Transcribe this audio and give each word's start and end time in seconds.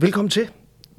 Velkommen 0.00 0.30
til. 0.30 0.50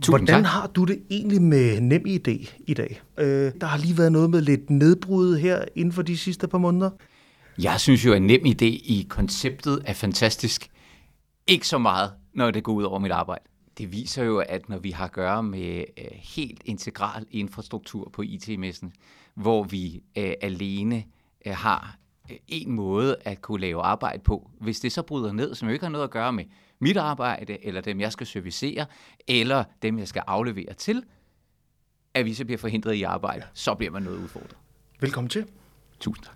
Tusind 0.01 0.11
Hvordan 0.11 0.43
tak. 0.43 0.51
har 0.51 0.67
du 0.67 0.83
det 0.83 1.03
egentlig 1.09 1.41
med 1.41 1.81
nem 1.81 2.03
idé 2.07 2.53
i 2.67 2.73
dag? 2.73 3.01
Øh, 3.17 3.51
der 3.61 3.65
har 3.65 3.77
lige 3.77 3.97
været 3.97 4.11
noget 4.11 4.29
med 4.29 4.41
lidt 4.41 4.69
nedbrud 4.69 5.37
her 5.37 5.65
inden 5.75 5.91
for 5.91 6.01
de 6.01 6.17
sidste 6.17 6.47
par 6.47 6.57
måneder. 6.57 6.89
Jeg 7.63 7.79
synes 7.79 8.05
jo, 8.05 8.13
at 8.13 8.21
nem 8.21 8.41
idé 8.45 8.65
i 8.65 9.07
konceptet 9.09 9.81
er 9.85 9.93
fantastisk. 9.93 10.69
Ikke 11.47 11.67
så 11.67 11.77
meget, 11.77 12.11
når 12.33 12.51
det 12.51 12.63
går 12.63 12.73
ud 12.73 12.83
over 12.83 12.99
mit 12.99 13.11
arbejde. 13.11 13.43
Det 13.77 13.91
viser 13.91 14.23
jo, 14.23 14.37
at 14.37 14.69
når 14.69 14.79
vi 14.79 14.91
har 14.91 15.05
at 15.05 15.11
gøre 15.11 15.43
med 15.43 15.83
øh, 15.97 16.05
helt 16.13 16.61
integral 16.65 17.25
infrastruktur 17.31 18.09
på 18.13 18.21
IT-messen, 18.21 18.93
hvor 19.35 19.63
vi 19.63 20.03
øh, 20.17 20.33
alene 20.41 21.03
øh, 21.45 21.53
har 21.53 21.95
en 22.47 22.71
måde 22.71 23.15
at 23.21 23.41
kunne 23.41 23.61
lave 23.61 23.81
arbejde 23.81 24.23
på. 24.23 24.49
Hvis 24.61 24.79
det 24.79 24.91
så 24.91 25.01
bryder 25.01 25.31
ned, 25.31 25.55
som 25.55 25.67
jo 25.67 25.73
ikke 25.73 25.85
har 25.85 25.91
noget 25.91 26.03
at 26.03 26.11
gøre 26.11 26.33
med 26.33 26.43
mit 26.81 26.97
arbejde, 26.97 27.65
eller 27.65 27.81
dem, 27.81 27.99
jeg 27.99 28.11
skal 28.11 28.27
servicere, 28.27 28.85
eller 29.27 29.63
dem, 29.81 29.99
jeg 29.99 30.07
skal 30.07 30.23
aflevere 30.27 30.73
til, 30.73 31.03
at 32.13 32.25
vi 32.25 32.33
så 32.33 32.45
bliver 32.45 32.57
forhindret 32.57 32.93
i 32.93 33.03
arbejde, 33.03 33.43
så 33.53 33.75
bliver 33.75 33.91
man 33.91 34.03
noget 34.03 34.17
udfordret. 34.17 34.57
Velkommen 35.01 35.29
til. 35.29 35.45
Tusind 35.99 36.25
tak. 36.25 36.35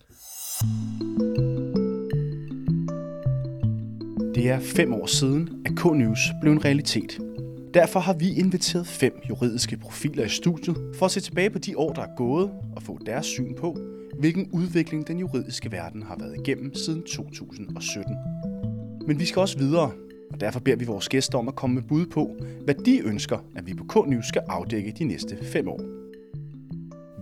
Det 4.35 4.49
er 4.49 4.59
fem 4.59 4.93
år 4.93 5.05
siden, 5.05 5.63
at 5.66 5.71
K-News 5.71 6.19
blev 6.41 6.53
en 6.53 6.66
realitet. 6.66 7.19
Derfor 7.73 7.99
har 7.99 8.13
vi 8.13 8.33
inviteret 8.33 8.88
fem 8.88 9.21
juridiske 9.30 9.77
profiler 9.77 10.25
i 10.25 10.30
studiet 10.30 10.77
for 10.95 11.05
at 11.05 11.11
se 11.11 11.19
tilbage 11.19 11.49
på 11.49 11.59
de 11.59 11.77
år, 11.77 11.94
der 11.94 12.02
er 12.02 12.16
gået, 12.17 12.52
og 12.75 12.83
få 12.83 12.99
deres 13.05 13.25
syn 13.25 13.55
på, 13.55 13.77
hvilken 14.19 14.49
udvikling 14.52 15.07
den 15.07 15.19
juridiske 15.19 15.71
verden 15.71 16.03
har 16.03 16.16
været 16.19 16.38
igennem 16.39 16.75
siden 16.75 17.03
2017. 17.03 18.16
Men 19.07 19.19
vi 19.19 19.25
skal 19.25 19.39
også 19.39 19.57
videre, 19.57 19.91
og 20.33 20.39
derfor 20.39 20.59
beder 20.59 20.77
vi 20.77 20.85
vores 20.85 21.09
gæster 21.09 21.37
om 21.37 21.47
at 21.47 21.55
komme 21.55 21.73
med 21.73 21.83
bud 21.83 22.05
på, 22.05 22.35
hvad 22.63 22.75
de 22.75 22.99
ønsker, 22.99 23.37
at 23.55 23.67
vi 23.67 23.73
på 23.73 23.83
K-News 23.83 24.27
skal 24.27 24.41
afdække 24.49 24.91
de 24.91 25.03
næste 25.03 25.37
fem 25.45 25.67
år. 25.67 25.81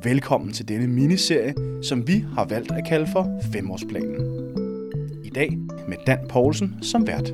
Velkommen 0.03 0.53
til 0.53 0.67
denne 0.67 0.87
miniserie, 0.87 1.53
som 1.83 2.07
vi 2.07 2.25
har 2.35 2.45
valgt 2.45 2.71
at 2.71 2.87
kalde 2.87 3.07
for 3.11 3.41
Femårsplanen. 3.53 4.15
I 5.25 5.29
dag 5.29 5.57
med 5.87 5.97
Dan 6.07 6.27
Poulsen 6.29 6.75
som 6.81 7.07
vært. 7.07 7.33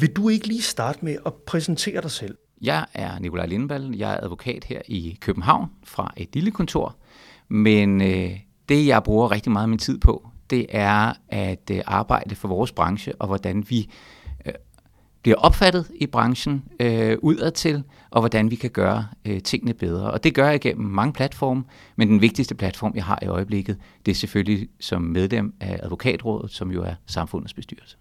Vil 0.00 0.12
du 0.16 0.28
ikke 0.28 0.46
lige 0.46 0.62
starte 0.62 1.04
med 1.04 1.16
at 1.26 1.34
præsentere 1.34 2.02
dig 2.02 2.10
selv? 2.10 2.36
Jeg 2.62 2.86
er 2.94 3.18
Nikolaj 3.18 3.46
Lindvall. 3.46 3.96
Jeg 3.96 4.12
er 4.14 4.20
advokat 4.22 4.64
her 4.64 4.80
i 4.88 5.18
København 5.20 5.66
fra 5.84 6.14
et 6.16 6.28
lille 6.34 6.50
kontor. 6.50 6.96
Men 7.48 8.02
øh, 8.02 8.40
det, 8.68 8.86
jeg 8.86 9.02
bruger 9.02 9.30
rigtig 9.30 9.52
meget 9.52 9.64
af 9.64 9.68
min 9.68 9.78
tid 9.78 9.98
på, 9.98 10.28
det 10.50 10.66
er 10.68 11.12
at 11.28 11.70
øh, 11.70 11.80
arbejde 11.86 12.34
for 12.34 12.48
vores 12.48 12.72
branche, 12.72 13.14
og 13.14 13.26
hvordan 13.26 13.64
vi 13.68 13.90
øh, 14.46 14.52
bliver 15.22 15.36
opfattet 15.38 15.90
i 16.00 16.06
branchen 16.06 16.64
øh, 16.80 17.16
udadtil, 17.22 17.82
og 18.10 18.20
hvordan 18.20 18.50
vi 18.50 18.56
kan 18.56 18.70
gøre 18.70 19.06
øh, 19.24 19.42
tingene 19.42 19.74
bedre. 19.74 20.10
Og 20.10 20.24
det 20.24 20.34
gør 20.34 20.48
jeg 20.48 20.60
gennem 20.60 20.86
mange 20.86 21.12
platforme, 21.12 21.64
men 21.96 22.08
den 22.08 22.20
vigtigste 22.20 22.54
platform, 22.54 22.92
jeg 22.94 23.04
har 23.04 23.18
i 23.22 23.26
øjeblikket, 23.26 23.78
det 24.06 24.12
er 24.12 24.16
selvfølgelig 24.16 24.68
som 24.80 25.02
medlem 25.02 25.54
af 25.60 25.80
Advokatrådet, 25.82 26.50
som 26.50 26.70
jo 26.70 26.82
er 26.82 26.94
samfundets 27.06 27.54
bestyrelse. 27.54 27.96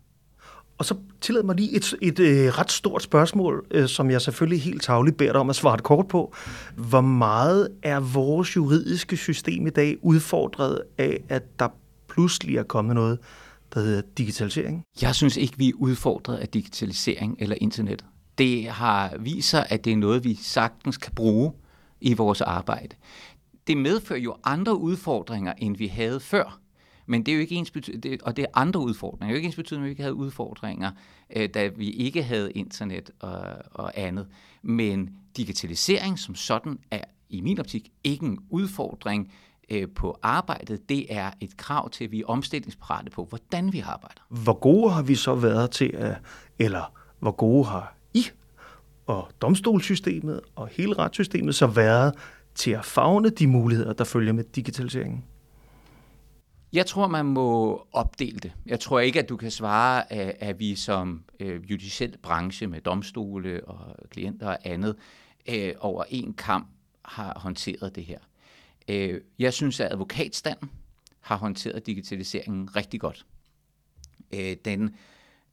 Og 0.77 0.85
så 0.85 0.95
tillad 1.21 1.43
mig 1.43 1.55
lige 1.55 1.75
et, 1.75 1.93
et 2.01 2.19
øh, 2.19 2.59
ret 2.59 2.71
stort 2.71 3.03
spørgsmål, 3.03 3.65
øh, 3.71 3.87
som 3.87 4.11
jeg 4.11 4.21
selvfølgelig 4.21 4.61
helt 4.61 4.81
tavligt 4.81 5.17
beder 5.17 5.31
dig 5.31 5.41
om 5.41 5.49
at 5.49 5.55
svare 5.55 5.75
et 5.75 5.83
kort 5.83 6.07
på. 6.07 6.33
Hvor 6.75 7.01
meget 7.01 7.67
er 7.83 7.99
vores 7.99 8.55
juridiske 8.55 9.17
system 9.17 9.67
i 9.67 9.69
dag 9.69 9.97
udfordret 10.01 10.81
af, 10.97 11.23
at 11.29 11.59
der 11.59 11.67
pludselig 12.13 12.57
er 12.57 12.63
kommet 12.63 12.95
noget, 12.95 13.19
der 13.73 13.79
hedder 13.79 14.01
digitalisering? 14.17 14.83
Jeg 15.01 15.15
synes 15.15 15.37
ikke, 15.37 15.57
vi 15.57 15.69
er 15.69 15.73
udfordret 15.75 16.37
af 16.37 16.47
digitalisering 16.47 17.35
eller 17.39 17.55
internet. 17.61 18.05
Det 18.37 18.67
har 18.67 19.17
vist 19.19 19.49
sig, 19.49 19.67
at 19.69 19.85
det 19.85 19.93
er 19.93 19.97
noget, 19.97 20.23
vi 20.23 20.35
sagtens 20.35 20.97
kan 20.97 21.13
bruge 21.15 21.53
i 22.01 22.13
vores 22.13 22.41
arbejde. 22.41 22.95
Det 23.67 23.77
medfører 23.77 24.19
jo 24.19 24.35
andre 24.43 24.77
udfordringer, 24.77 25.53
end 25.57 25.77
vi 25.77 25.87
havde 25.87 26.19
før. 26.19 26.59
Men 27.05 27.25
det 27.25 27.31
er 27.31 27.35
jo 27.35 27.41
ikke 27.41 27.55
ens 27.55 27.71
det, 27.71 28.21
og 28.21 28.37
det 28.37 28.43
er 28.43 28.47
andre 28.53 28.79
udfordringer. 28.79 29.27
Det 29.27 29.29
er 29.29 29.33
jo 29.33 29.35
ikke 29.35 29.45
ens 29.45 29.55
betydning, 29.55 29.83
at 29.83 29.85
vi 29.85 29.91
ikke 29.91 30.01
havde 30.01 30.13
udfordringer, 30.13 30.91
øh, 31.35 31.49
da 31.53 31.67
vi 31.67 31.89
ikke 31.89 32.23
havde 32.23 32.51
internet 32.51 33.11
og, 33.19 33.41
og 33.71 33.91
andet. 33.95 34.27
Men 34.61 35.09
digitalisering 35.37 36.19
som 36.19 36.35
sådan 36.35 36.79
er 36.91 37.03
i 37.29 37.41
min 37.41 37.59
optik 37.59 37.89
ikke 38.03 38.25
en 38.25 38.39
udfordring 38.49 39.31
øh, 39.69 39.87
på 39.95 40.19
arbejdet. 40.21 40.89
Det 40.89 41.13
er 41.13 41.31
et 41.41 41.57
krav 41.57 41.89
til, 41.89 42.03
at 42.03 42.11
vi 42.11 42.21
er 42.21 42.25
omstillingsparate 42.25 43.11
på, 43.11 43.25
hvordan 43.25 43.73
vi 43.73 43.79
arbejder. 43.79 44.21
Hvor 44.29 44.59
gode 44.59 44.91
har 44.91 45.01
vi 45.01 45.15
så 45.15 45.35
været 45.35 45.71
til 45.71 45.91
at, 45.93 46.15
eller 46.59 46.93
hvor 47.19 47.31
gode 47.31 47.65
har 47.65 47.95
I 48.13 48.25
og 49.05 49.29
domstolssystemet 49.41 50.41
og 50.55 50.67
hele 50.67 50.93
retssystemet 50.93 51.55
så 51.55 51.67
været 51.67 52.13
til 52.55 52.71
at 52.71 52.85
fagne 52.85 53.29
de 53.29 53.47
muligheder, 53.47 53.93
der 53.93 54.03
følger 54.03 54.33
med 54.33 54.43
digitaliseringen? 54.43 55.23
Jeg 56.73 56.85
tror, 56.85 57.07
man 57.07 57.25
må 57.25 57.81
opdele 57.91 58.39
det. 58.39 58.51
Jeg 58.65 58.79
tror 58.79 58.99
ikke, 58.99 59.19
at 59.19 59.29
du 59.29 59.37
kan 59.37 59.51
svare, 59.51 60.13
at, 60.13 60.35
at 60.39 60.59
vi 60.59 60.75
som 60.75 61.23
øh, 61.39 61.71
judiciel 61.71 62.17
branche 62.23 62.67
med 62.67 62.81
domstole 62.81 63.65
og 63.65 63.95
klienter 64.09 64.47
og 64.47 64.57
andet 64.63 64.95
øh, 65.49 65.73
over 65.79 66.03
en 66.09 66.33
kamp 66.33 66.67
har 67.05 67.39
håndteret 67.39 67.95
det 67.95 68.05
her. 68.05 68.17
Øh, 68.87 69.21
jeg 69.39 69.53
synes, 69.53 69.79
at 69.79 69.91
advokatstanden 69.91 70.69
har 71.19 71.37
håndteret 71.37 71.85
digitaliseringen 71.85 72.75
rigtig 72.75 72.99
godt. 72.99 73.25
Øh, 74.33 74.55
den, 74.65 74.95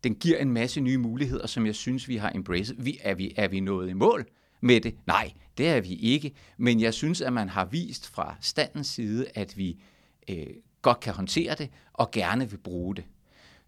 den 0.05 0.15
giver 0.15 0.39
en 0.39 0.51
masse 0.51 0.81
nye 0.81 0.99
muligheder, 0.99 1.47
som 1.47 1.67
jeg 1.67 1.75
synes, 1.75 2.09
vi 2.09 2.17
har 2.17 2.33
embraced. 2.35 2.77
Vi, 2.79 2.99
er, 3.03 3.15
vi, 3.15 3.33
er 3.37 3.49
vi 3.49 3.61
nået 3.61 3.91
i 3.91 3.93
mål 3.93 4.27
med 4.61 4.81
det? 4.81 4.95
Nej, 5.07 5.33
det 5.59 5.69
er 5.69 5.81
vi 5.81 5.95
ikke. 5.95 6.33
Men 6.57 6.81
jeg 6.81 6.95
synes, 6.95 7.21
at 7.21 7.33
man 7.33 7.49
har 7.49 7.65
vist 7.65 8.09
fra 8.09 8.37
standens 8.41 8.87
side, 8.87 9.27
at 9.35 9.57
vi 9.57 9.83
øh, 10.29 10.47
godt 10.83 11.01
kan 11.01 11.15
håndtere 11.15 11.55
det, 11.55 11.71
og 11.93 12.11
gerne 12.11 12.51
vil 12.51 12.59
bruge 12.59 12.97
det. 12.97 13.05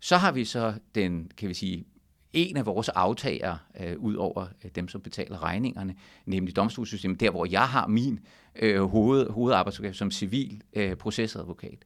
Så 0.01 0.17
har 0.17 0.33
vi 0.33 0.45
så 0.45 0.75
den, 0.95 1.31
kan 1.37 1.49
vi 1.49 1.55
sige, 1.55 1.85
en 2.33 2.57
af 2.57 2.67
vores 2.67 2.89
aftagere, 2.89 3.59
øh, 3.81 3.99
ud 3.99 4.15
over 4.15 4.47
øh, 4.65 4.71
dem, 4.75 4.89
som 4.89 5.01
betaler 5.01 5.43
regningerne, 5.43 5.95
nemlig 6.27 6.57
domstolssystemet, 6.57 7.21
der 7.21 7.31
hvor 7.31 7.47
jeg 7.51 7.69
har 7.69 7.87
min 7.87 8.21
øh, 8.57 8.83
hoved, 8.83 9.31
hovedarbejdsopgave 9.31 9.95
som 9.95 10.11
civil 10.11 10.63
øh, 10.73 10.97
procesadvokat. 10.97 11.79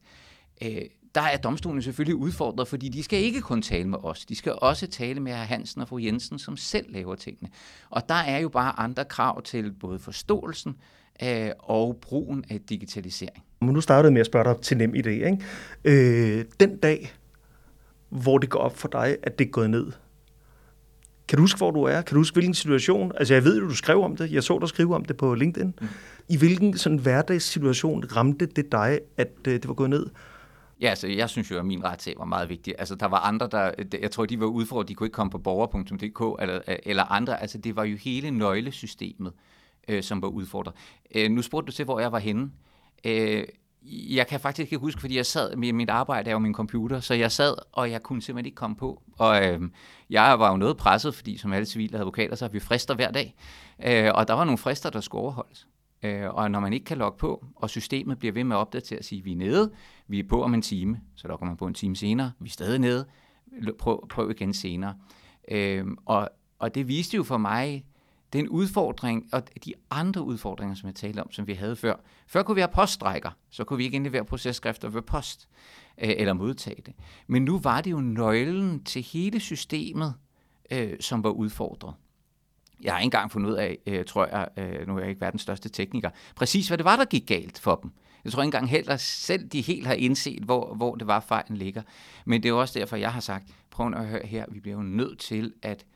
Øh, 0.62 0.82
der 1.14 1.22
er 1.22 1.36
domstolen 1.36 1.82
selvfølgelig 1.82 2.16
udfordret, 2.16 2.68
fordi 2.68 2.88
de 2.88 3.02
skal 3.02 3.18
ikke 3.18 3.40
kun 3.40 3.62
tale 3.62 3.88
med 3.88 3.98
os. 4.02 4.24
De 4.24 4.36
skal 4.36 4.54
også 4.58 4.86
tale 4.86 5.20
med 5.20 5.32
hr. 5.32 5.36
Hansen 5.36 5.80
og 5.80 5.88
fru 5.88 5.98
Jensen, 5.98 6.38
som 6.38 6.56
selv 6.56 6.92
laver 6.92 7.14
tingene. 7.14 7.50
Og 7.90 8.08
der 8.08 8.14
er 8.14 8.38
jo 8.38 8.48
bare 8.48 8.78
andre 8.78 9.04
krav 9.04 9.42
til 9.42 9.72
både 9.72 9.98
forståelsen 9.98 10.76
øh, 11.22 11.50
og 11.58 11.96
brugen 12.02 12.44
af 12.50 12.60
digitalisering. 12.60 13.44
Men 13.60 13.70
nu 13.70 13.80
startede 13.80 14.12
med 14.12 14.20
at 14.20 14.26
spørge 14.26 14.54
dig 14.54 14.62
til 14.62 14.76
nem 14.76 14.94
idé. 14.94 15.08
Ikke? 15.08 15.38
Øh, 15.84 16.44
den 16.60 16.76
dag, 16.76 17.12
hvor 18.08 18.38
det 18.38 18.50
går 18.50 18.58
op 18.58 18.76
for 18.76 18.88
dig, 18.88 19.16
at 19.22 19.38
det 19.38 19.46
er 19.46 19.50
gået 19.50 19.70
ned, 19.70 19.92
kan 21.28 21.36
du 21.36 21.42
huske, 21.42 21.56
hvor 21.56 21.70
du 21.70 21.82
er? 21.82 22.02
Kan 22.02 22.14
du 22.14 22.20
huske, 22.20 22.34
hvilken 22.34 22.54
situation? 22.54 23.12
Altså, 23.16 23.34
jeg 23.34 23.44
ved 23.44 23.60
jo, 23.60 23.68
du 23.68 23.74
skrev 23.74 24.02
om 24.02 24.16
det. 24.16 24.32
Jeg 24.32 24.42
så 24.42 24.58
dig 24.58 24.68
skrive 24.68 24.94
om 24.94 25.04
det 25.04 25.16
på 25.16 25.34
LinkedIn. 25.34 25.74
Mm. 25.80 25.88
I 26.28 26.36
hvilken 26.36 26.78
sådan 26.78 26.98
hverdagssituation 26.98 28.04
ramte 28.16 28.46
det 28.46 28.72
dig, 28.72 29.00
at 29.16 29.32
øh, 29.48 29.54
det 29.54 29.68
var 29.68 29.74
gået 29.74 29.90
ned? 29.90 30.06
Ja, 30.80 30.88
altså, 30.88 31.06
jeg 31.06 31.30
synes 31.30 31.50
jo, 31.50 31.58
at 31.58 31.66
min 31.66 31.84
retssag 31.84 32.14
var 32.18 32.24
meget 32.24 32.48
vigtig. 32.48 32.74
Altså, 32.78 32.94
der 32.94 33.06
var 33.06 33.18
andre, 33.18 33.48
der, 33.50 33.70
jeg 34.00 34.10
tror, 34.10 34.26
de 34.26 34.40
var 34.40 34.46
udfordret, 34.46 34.88
de 34.88 34.94
kunne 34.94 35.06
ikke 35.06 35.14
komme 35.14 35.30
på 35.30 35.38
borger.dk 35.38 36.42
eller, 36.42 36.60
eller 36.82 37.12
andre. 37.12 37.40
Altså, 37.40 37.58
det 37.58 37.76
var 37.76 37.84
jo 37.84 37.96
hele 37.96 38.30
nøglesystemet, 38.30 39.32
øh, 39.88 40.02
som 40.02 40.22
var 40.22 40.28
udfordret. 40.28 40.74
Øh, 41.14 41.30
nu 41.30 41.42
spurgte 41.42 41.66
du 41.66 41.72
til, 41.72 41.84
hvor 41.84 42.00
jeg 42.00 42.12
var 42.12 42.18
henne. 42.18 42.50
Øh, 43.04 43.44
jeg 43.88 44.26
kan 44.26 44.40
faktisk 44.40 44.72
ikke 44.72 44.76
huske, 44.76 45.00
fordi 45.00 45.16
jeg 45.16 45.26
sad, 45.26 45.56
med 45.56 45.72
mit 45.72 45.90
arbejde 45.90 46.30
er 46.30 46.32
jo 46.32 46.38
min 46.38 46.54
computer, 46.54 47.00
så 47.00 47.14
jeg 47.14 47.32
sad, 47.32 47.54
og 47.72 47.90
jeg 47.90 48.02
kunne 48.02 48.22
simpelthen 48.22 48.46
ikke 48.46 48.56
komme 48.56 48.76
på. 48.76 49.02
Og 49.18 49.44
øh, 49.44 49.60
jeg 50.10 50.38
var 50.38 50.50
jo 50.50 50.56
noget 50.56 50.76
presset, 50.76 51.14
fordi 51.14 51.36
som 51.36 51.52
alle 51.52 51.66
civile 51.66 51.98
advokater, 51.98 52.36
så 52.36 52.44
har 52.44 52.50
vi 52.50 52.60
frister 52.60 52.94
hver 52.94 53.10
dag. 53.10 53.34
Øh, 53.84 54.10
og 54.14 54.28
der 54.28 54.34
var 54.34 54.44
nogle 54.44 54.58
frister, 54.58 54.90
der 54.90 55.00
skulle 55.00 55.22
overholdes. 55.22 55.66
Øh, 56.02 56.34
og 56.34 56.50
når 56.50 56.60
man 56.60 56.72
ikke 56.72 56.84
kan 56.84 56.98
logge 56.98 57.18
på, 57.18 57.44
og 57.56 57.70
systemet 57.70 58.18
bliver 58.18 58.32
ved 58.32 58.44
med 58.44 58.56
at 58.56 58.60
opdatere 58.60 58.98
og 58.98 59.04
sige, 59.04 59.24
vi 59.24 59.32
er 59.32 59.36
nede, 59.36 59.72
vi 60.08 60.18
er 60.18 60.24
på 60.28 60.42
om 60.42 60.54
en 60.54 60.62
time, 60.62 61.00
så 61.14 61.28
logger 61.28 61.46
man 61.46 61.56
på 61.56 61.66
en 61.66 61.74
time 61.74 61.96
senere, 61.96 62.32
vi 62.40 62.48
er 62.48 62.52
stadig 62.52 62.78
nede, 62.78 63.06
prøv, 63.78 64.08
prøv 64.08 64.30
igen 64.30 64.54
senere. 64.54 64.94
Øh, 65.50 65.86
og, 66.06 66.28
og 66.58 66.74
det 66.74 66.88
viste 66.88 67.16
jo 67.16 67.22
for 67.22 67.38
mig, 67.38 67.84
det 68.36 68.42
er 68.42 68.46
en 68.46 68.50
udfordring, 68.50 69.28
og 69.32 69.42
de 69.64 69.72
andre 69.90 70.22
udfordringer, 70.22 70.74
som 70.74 70.86
jeg 70.86 70.94
talte 70.94 71.20
om, 71.20 71.32
som 71.32 71.46
vi 71.46 71.52
havde 71.52 71.76
før. 71.76 71.94
Før 72.26 72.42
kunne 72.42 72.54
vi 72.54 72.60
have 72.60 72.72
poststrækker, 72.74 73.30
så 73.50 73.64
kunne 73.64 73.76
vi 73.76 73.84
ikke 73.84 73.94
indlevere 73.94 74.24
processkrifter 74.24 74.88
ved 74.88 75.02
post, 75.02 75.48
øh, 75.98 76.14
eller 76.16 76.32
modtage 76.32 76.82
det. 76.86 76.94
Men 77.26 77.44
nu 77.44 77.58
var 77.58 77.80
det 77.80 77.90
jo 77.90 78.00
nøglen 78.00 78.84
til 78.84 79.02
hele 79.02 79.40
systemet, 79.40 80.14
øh, 80.70 80.92
som 81.00 81.24
var 81.24 81.30
udfordret. 81.30 81.94
Jeg 82.82 82.92
har 82.92 82.98
ikke 82.98 83.04
engang 83.04 83.30
fundet 83.30 83.50
ud 83.50 83.54
af, 83.54 83.78
øh, 83.86 84.04
tror 84.04 84.26
jeg, 84.26 84.48
øh, 84.56 84.86
nu 84.86 84.96
er 84.96 85.00
jeg 85.00 85.08
ikke 85.08 85.20
verdens 85.20 85.42
største 85.42 85.68
tekniker, 85.68 86.10
præcis 86.34 86.68
hvad 86.68 86.78
det 86.78 86.84
var, 86.84 86.96
der 86.96 87.04
gik 87.04 87.26
galt 87.26 87.58
for 87.58 87.74
dem. 87.74 87.90
Jeg 88.24 88.32
tror 88.32 88.42
ikke 88.42 88.46
engang 88.46 88.70
heller 88.70 88.96
selv, 88.96 89.48
de 89.48 89.60
helt 89.60 89.86
har 89.86 89.94
indset, 89.94 90.42
hvor, 90.42 90.74
hvor 90.74 90.94
det 90.94 91.06
var, 91.06 91.20
fejlen 91.20 91.56
ligger. 91.56 91.82
Men 92.24 92.42
det 92.42 92.48
er 92.48 92.52
også 92.52 92.78
derfor, 92.78 92.96
jeg 92.96 93.12
har 93.12 93.20
sagt, 93.20 93.44
prøv 93.70 93.94
at 93.94 94.06
høre 94.06 94.26
her, 94.26 94.44
vi 94.48 94.60
bliver 94.60 94.76
jo 94.76 94.82
nødt 94.82 95.18
til 95.18 95.52
at 95.62 95.86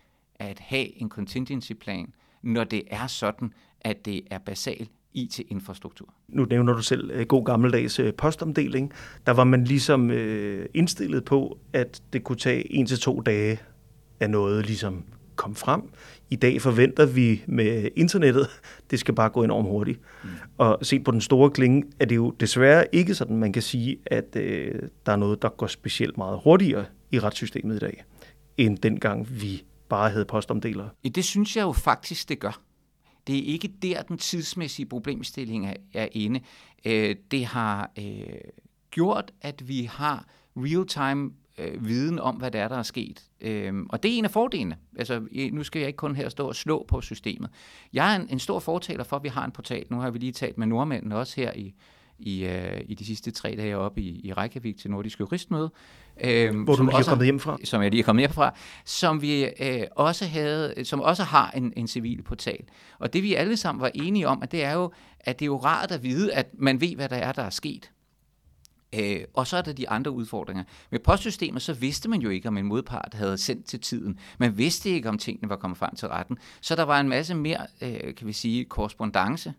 at 0.40 0.58
have 0.58 1.02
en 1.02 1.08
contingency 1.08 1.72
plan, 1.72 2.12
når 2.42 2.64
det 2.64 2.82
er 2.90 3.06
sådan, 3.06 3.52
at 3.80 4.04
det 4.04 4.22
er 4.30 4.38
basal 4.38 4.88
IT-infrastruktur. 5.14 6.14
Nu 6.28 6.44
nævner 6.44 6.72
du 6.72 6.82
selv 6.82 7.20
uh, 7.20 7.26
god 7.26 7.44
gammeldags 7.44 8.00
uh, 8.00 8.10
postomdeling. 8.18 8.92
Der 9.26 9.32
var 9.32 9.44
man 9.44 9.64
ligesom 9.64 10.10
uh, 10.10 10.64
indstillet 10.74 11.24
på, 11.24 11.58
at 11.72 12.02
det 12.12 12.24
kunne 12.24 12.38
tage 12.38 12.74
en 12.74 12.86
til 12.86 12.98
to 12.98 13.20
dage 13.20 13.60
af 14.20 14.30
noget 14.30 14.66
ligesom 14.66 15.04
kom 15.36 15.54
frem. 15.54 15.82
I 16.30 16.36
dag 16.36 16.62
forventer 16.62 17.06
vi 17.06 17.44
med 17.46 17.88
internettet, 17.96 18.46
det 18.90 18.98
skal 18.98 19.14
bare 19.14 19.30
gå 19.30 19.42
enormt 19.44 19.68
hurtigt. 19.68 20.00
Mm. 20.24 20.28
Og 20.58 20.78
set 20.82 21.04
på 21.04 21.10
den 21.10 21.20
store 21.20 21.50
klinge, 21.50 21.84
er 22.00 22.04
det 22.04 22.16
jo 22.16 22.30
desværre 22.30 22.84
ikke 22.92 23.14
sådan, 23.14 23.36
man 23.36 23.52
kan 23.52 23.62
sige, 23.62 23.98
at 24.06 24.36
øh, 24.36 24.82
der 25.06 25.12
er 25.12 25.16
noget, 25.16 25.42
der 25.42 25.48
går 25.48 25.66
specielt 25.66 26.18
meget 26.18 26.40
hurtigere 26.44 26.84
i 27.10 27.18
retssystemet 27.18 27.76
i 27.76 27.78
dag, 27.78 28.04
end 28.56 28.78
dengang 28.78 29.26
vi 29.30 29.64
bare 29.90 30.24
postomdeler. 30.24 30.24
postomdelere. 30.24 30.90
Det 31.14 31.24
synes 31.24 31.56
jeg 31.56 31.62
jo 31.62 31.72
faktisk, 31.72 32.28
det 32.28 32.38
gør. 32.38 32.60
Det 33.26 33.38
er 33.38 33.52
ikke 33.52 33.68
der, 33.82 34.02
den 34.02 34.18
tidsmæssige 34.18 34.86
problemstilling 34.86 35.74
er, 35.94 36.08
inde. 36.12 36.40
Øh, 36.84 37.16
det 37.30 37.46
har 37.46 37.90
øh, 37.98 38.24
gjort, 38.90 39.32
at 39.40 39.68
vi 39.68 39.82
har 39.82 40.26
real-time 40.56 41.30
øh, 41.58 41.86
viden 41.86 42.18
om, 42.18 42.36
hvad 42.36 42.50
der 42.50 42.62
er, 42.62 42.68
der 42.68 42.76
er 42.76 42.82
sket. 42.82 43.22
Øhm, 43.40 43.86
og 43.90 44.02
det 44.02 44.14
er 44.14 44.18
en 44.18 44.24
af 44.24 44.30
fordelene. 44.30 44.76
Altså, 44.98 45.26
nu 45.52 45.64
skal 45.64 45.80
jeg 45.80 45.86
ikke 45.86 45.96
kun 45.96 46.16
her 46.16 46.28
stå 46.28 46.48
og 46.48 46.56
slå 46.56 46.84
på 46.88 47.00
systemet. 47.00 47.50
Jeg 47.92 48.12
er 48.12 48.20
en, 48.20 48.28
en 48.30 48.38
stor 48.38 48.58
fortaler 48.58 49.04
for, 49.04 49.16
at 49.16 49.22
vi 49.22 49.28
har 49.28 49.44
en 49.44 49.52
portal. 49.52 49.86
Nu 49.90 50.00
har 50.00 50.10
vi 50.10 50.18
lige 50.18 50.32
talt 50.32 50.58
med 50.58 50.66
nordmændene 50.66 51.16
også 51.16 51.40
her 51.40 51.52
i, 51.52 51.74
i, 52.20 52.44
øh, 52.44 52.80
i 52.88 52.94
de 52.94 53.04
sidste 53.04 53.30
tre 53.30 53.54
dage 53.58 53.76
oppe 53.76 54.00
i, 54.00 54.20
i 54.24 54.32
Reykjavik 54.32 54.78
til 54.78 54.90
Nordisk 54.90 55.20
Juristmøde. 55.20 55.70
Øhm, 56.24 56.62
Hvor 56.62 56.74
du 56.74 56.82
lige 56.82 56.98
er 56.98 57.02
kommet 57.02 57.26
hjem 57.26 57.40
fra. 57.40 57.58
Som 57.64 57.82
jeg 57.82 57.90
lige 57.90 58.00
er 58.00 58.04
kommet 58.04 58.22
hjem 58.22 58.32
fra. 58.32 58.54
Som 58.84 59.22
vi 59.22 59.44
øh, 59.44 59.82
også 59.96 60.26
havde, 60.26 60.74
som 60.84 61.00
også 61.00 61.22
har 61.22 61.50
en, 61.50 61.72
en 61.76 61.88
civil 61.88 62.22
portal. 62.22 62.64
Og 62.98 63.12
det 63.12 63.22
vi 63.22 63.34
alle 63.34 63.56
sammen 63.56 63.82
var 63.82 63.90
enige 63.94 64.28
om, 64.28 64.42
at 64.42 64.52
det 64.52 64.64
er 64.64 64.72
jo, 64.72 64.92
at 65.20 65.38
det 65.38 65.44
er 65.44 65.46
jo 65.46 65.56
rart 65.56 65.90
at 65.90 66.02
vide, 66.02 66.32
at 66.32 66.46
man 66.52 66.80
ved, 66.80 66.94
hvad 66.94 67.08
der 67.08 67.16
er, 67.16 67.32
der 67.32 67.42
er 67.42 67.50
sket. 67.50 67.90
Øh, 68.94 69.20
og 69.34 69.46
så 69.46 69.56
er 69.56 69.62
der 69.62 69.72
de 69.72 69.88
andre 69.88 70.10
udfordringer. 70.10 70.64
Med 70.90 70.98
postsystemet, 70.98 71.62
så 71.62 71.72
vidste 71.72 72.08
man 72.08 72.20
jo 72.20 72.28
ikke, 72.28 72.48
om 72.48 72.56
en 72.56 72.66
modpart 72.66 73.14
havde 73.14 73.38
sendt 73.38 73.66
til 73.66 73.80
tiden. 73.80 74.18
Man 74.38 74.58
vidste 74.58 74.90
ikke, 74.90 75.08
om 75.08 75.18
tingene 75.18 75.48
var 75.48 75.56
kommet 75.56 75.78
frem 75.78 75.94
til 75.94 76.08
retten. 76.08 76.38
Så 76.60 76.76
der 76.76 76.82
var 76.82 77.00
en 77.00 77.08
masse 77.08 77.34
mere, 77.34 77.66
øh, 77.82 78.14
kan 78.14 78.26
vi 78.26 78.32
sige, 78.32 78.64
korrespondence. 78.64 79.52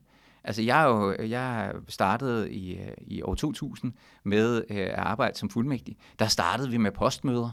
Altså 0.43 0.61
jeg, 0.61 0.83
er 0.83 0.87
jo, 0.87 1.15
jeg 1.29 1.73
startede 1.87 2.51
i, 2.53 2.79
i 3.07 3.21
år 3.21 3.35
2000 3.35 3.93
med 4.23 4.63
øh, 4.69 4.77
at 4.77 4.89
arbejde 4.93 5.37
som 5.37 5.49
fuldmægtig. 5.49 5.97
Der 6.19 6.27
startede 6.27 6.69
vi 6.69 6.77
med 6.77 6.91
postmøder. 6.91 7.49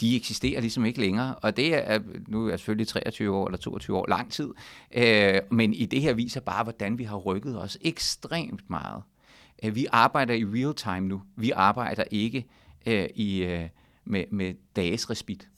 De 0.00 0.16
eksisterer 0.16 0.60
ligesom 0.60 0.84
ikke 0.84 1.00
længere, 1.00 1.34
og 1.34 1.56
det 1.56 1.90
er, 1.90 1.98
nu 2.28 2.46
er 2.46 2.50
jeg 2.50 2.58
selvfølgelig 2.58 2.88
23 2.88 3.36
år 3.36 3.46
eller 3.46 3.58
22 3.58 3.96
år, 3.96 4.06
lang 4.08 4.32
tid, 4.32 4.48
øh, 4.94 5.40
men 5.50 5.74
i 5.74 5.86
det 5.86 6.00
her 6.00 6.14
viser 6.14 6.40
bare, 6.40 6.62
hvordan 6.62 6.98
vi 6.98 7.04
har 7.04 7.16
rykket 7.16 7.62
os 7.62 7.78
ekstremt 7.80 8.70
meget. 8.70 9.02
Øh, 9.64 9.74
vi 9.74 9.86
arbejder 9.92 10.34
i 10.34 10.44
real 10.44 10.74
time 10.74 11.08
nu. 11.08 11.22
Vi 11.36 11.50
arbejder 11.50 12.04
ikke 12.10 12.46
øh, 12.86 13.08
i, 13.14 13.44
øh, 13.44 13.68
med, 14.04 14.24
med 14.30 14.54
dages 14.76 15.10
respit. 15.10 15.48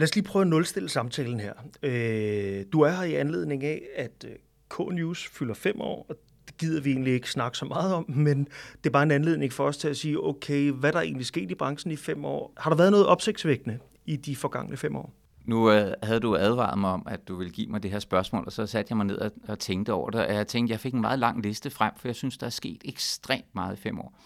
Lad 0.00 0.08
os 0.08 0.14
lige 0.14 0.24
prøve 0.24 0.42
at 0.42 0.48
nulstille 0.48 0.88
samtalen 0.88 1.40
her. 1.40 1.52
Øh, 1.82 2.64
du 2.72 2.80
er 2.80 2.90
her 2.90 3.02
i 3.02 3.14
anledning 3.14 3.64
af, 3.64 3.82
at 3.96 4.24
øh, 4.24 4.32
K-News 4.70 5.28
fylder 5.32 5.54
fem 5.54 5.80
år, 5.80 6.06
og 6.08 6.16
det 6.46 6.56
gider 6.58 6.80
vi 6.80 6.90
egentlig 6.90 7.12
ikke 7.12 7.30
snakke 7.30 7.58
så 7.58 7.64
meget 7.64 7.94
om, 7.94 8.04
men 8.08 8.44
det 8.74 8.86
er 8.86 8.90
bare 8.90 9.02
en 9.02 9.10
anledning 9.10 9.52
for 9.52 9.64
os 9.64 9.76
til 9.76 9.88
at 9.88 9.96
sige, 9.96 10.24
okay, 10.24 10.70
hvad 10.70 10.92
der 10.92 10.98
er 10.98 11.02
egentlig 11.02 11.26
sket 11.26 11.50
i 11.50 11.54
branchen 11.54 11.92
i 11.92 11.96
fem 11.96 12.24
år? 12.24 12.52
Har 12.56 12.70
der 12.70 12.76
været 12.76 12.90
noget 12.90 13.06
opsigtsvækkende 13.06 13.78
i 14.06 14.16
de 14.16 14.36
forgangne 14.36 14.76
fem 14.76 14.96
år? 14.96 15.12
Nu 15.44 15.70
øh, 15.72 15.92
havde 16.02 16.20
du 16.20 16.36
advaret 16.36 16.78
mig 16.78 16.90
om, 16.90 17.06
at 17.06 17.28
du 17.28 17.36
ville 17.36 17.52
give 17.52 17.66
mig 17.66 17.82
det 17.82 17.90
her 17.90 17.98
spørgsmål, 17.98 18.44
og 18.46 18.52
så 18.52 18.66
satte 18.66 18.90
jeg 18.90 18.96
mig 18.96 19.06
ned 19.06 19.18
og, 19.18 19.32
og 19.48 19.58
tænkte 19.58 19.92
over 19.92 20.10
det. 20.10 20.26
Og 20.26 20.34
jeg 20.34 20.46
tænkte, 20.46 20.72
jeg 20.72 20.80
fik 20.80 20.94
en 20.94 21.00
meget 21.00 21.18
lang 21.18 21.42
liste 21.42 21.70
frem, 21.70 21.92
for 21.96 22.08
jeg 22.08 22.16
synes, 22.16 22.38
der 22.38 22.46
er 22.46 22.50
sket 22.50 22.82
ekstremt 22.84 23.54
meget 23.54 23.78
i 23.78 23.80
fem 23.80 23.98
år. 23.98 24.18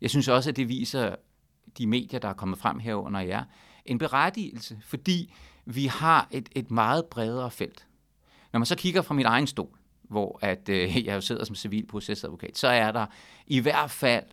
Jeg 0.00 0.10
synes 0.10 0.28
også, 0.28 0.50
at 0.50 0.56
det 0.56 0.68
viser 0.68 1.14
de 1.78 1.86
medier, 1.86 2.20
der 2.20 2.28
er 2.28 2.32
kommet 2.32 2.58
frem 2.58 2.78
herunder 2.78 3.20
jer, 3.20 3.44
en 3.86 3.98
berettigelse, 3.98 4.78
fordi 4.84 5.34
vi 5.64 5.86
har 5.86 6.28
et, 6.30 6.48
et 6.52 6.70
meget 6.70 7.06
bredere 7.06 7.50
felt. 7.50 7.86
Når 8.52 8.58
man 8.58 8.66
så 8.66 8.76
kigger 8.76 9.02
fra 9.02 9.14
min 9.14 9.26
egen 9.26 9.46
stol, 9.46 9.78
hvor 10.02 10.38
at, 10.42 10.68
øh, 10.68 10.96
jeg 11.06 11.14
jo 11.14 11.20
sidder 11.20 11.44
som 11.44 11.56
civilprocesadvokat, 11.56 12.58
så 12.58 12.68
er 12.68 12.92
der 12.92 13.06
i 13.46 13.58
hvert 13.58 13.90
fald 13.90 14.24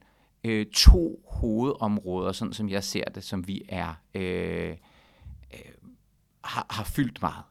øh, 0.44 0.66
to 0.66 1.25
hovedområder, 1.28 2.31
sådan 2.31 2.54
som 2.54 2.69
jeg 2.69 2.84
ser 2.84 3.04
det, 3.04 3.24
som 3.24 3.48
vi 3.48 3.62
er 3.69 3.94
øh, 4.16 4.75
øh, 5.54 5.60
har, 6.44 6.66
har 6.69 6.84
fyldt 6.84 7.22
meget. 7.22 7.44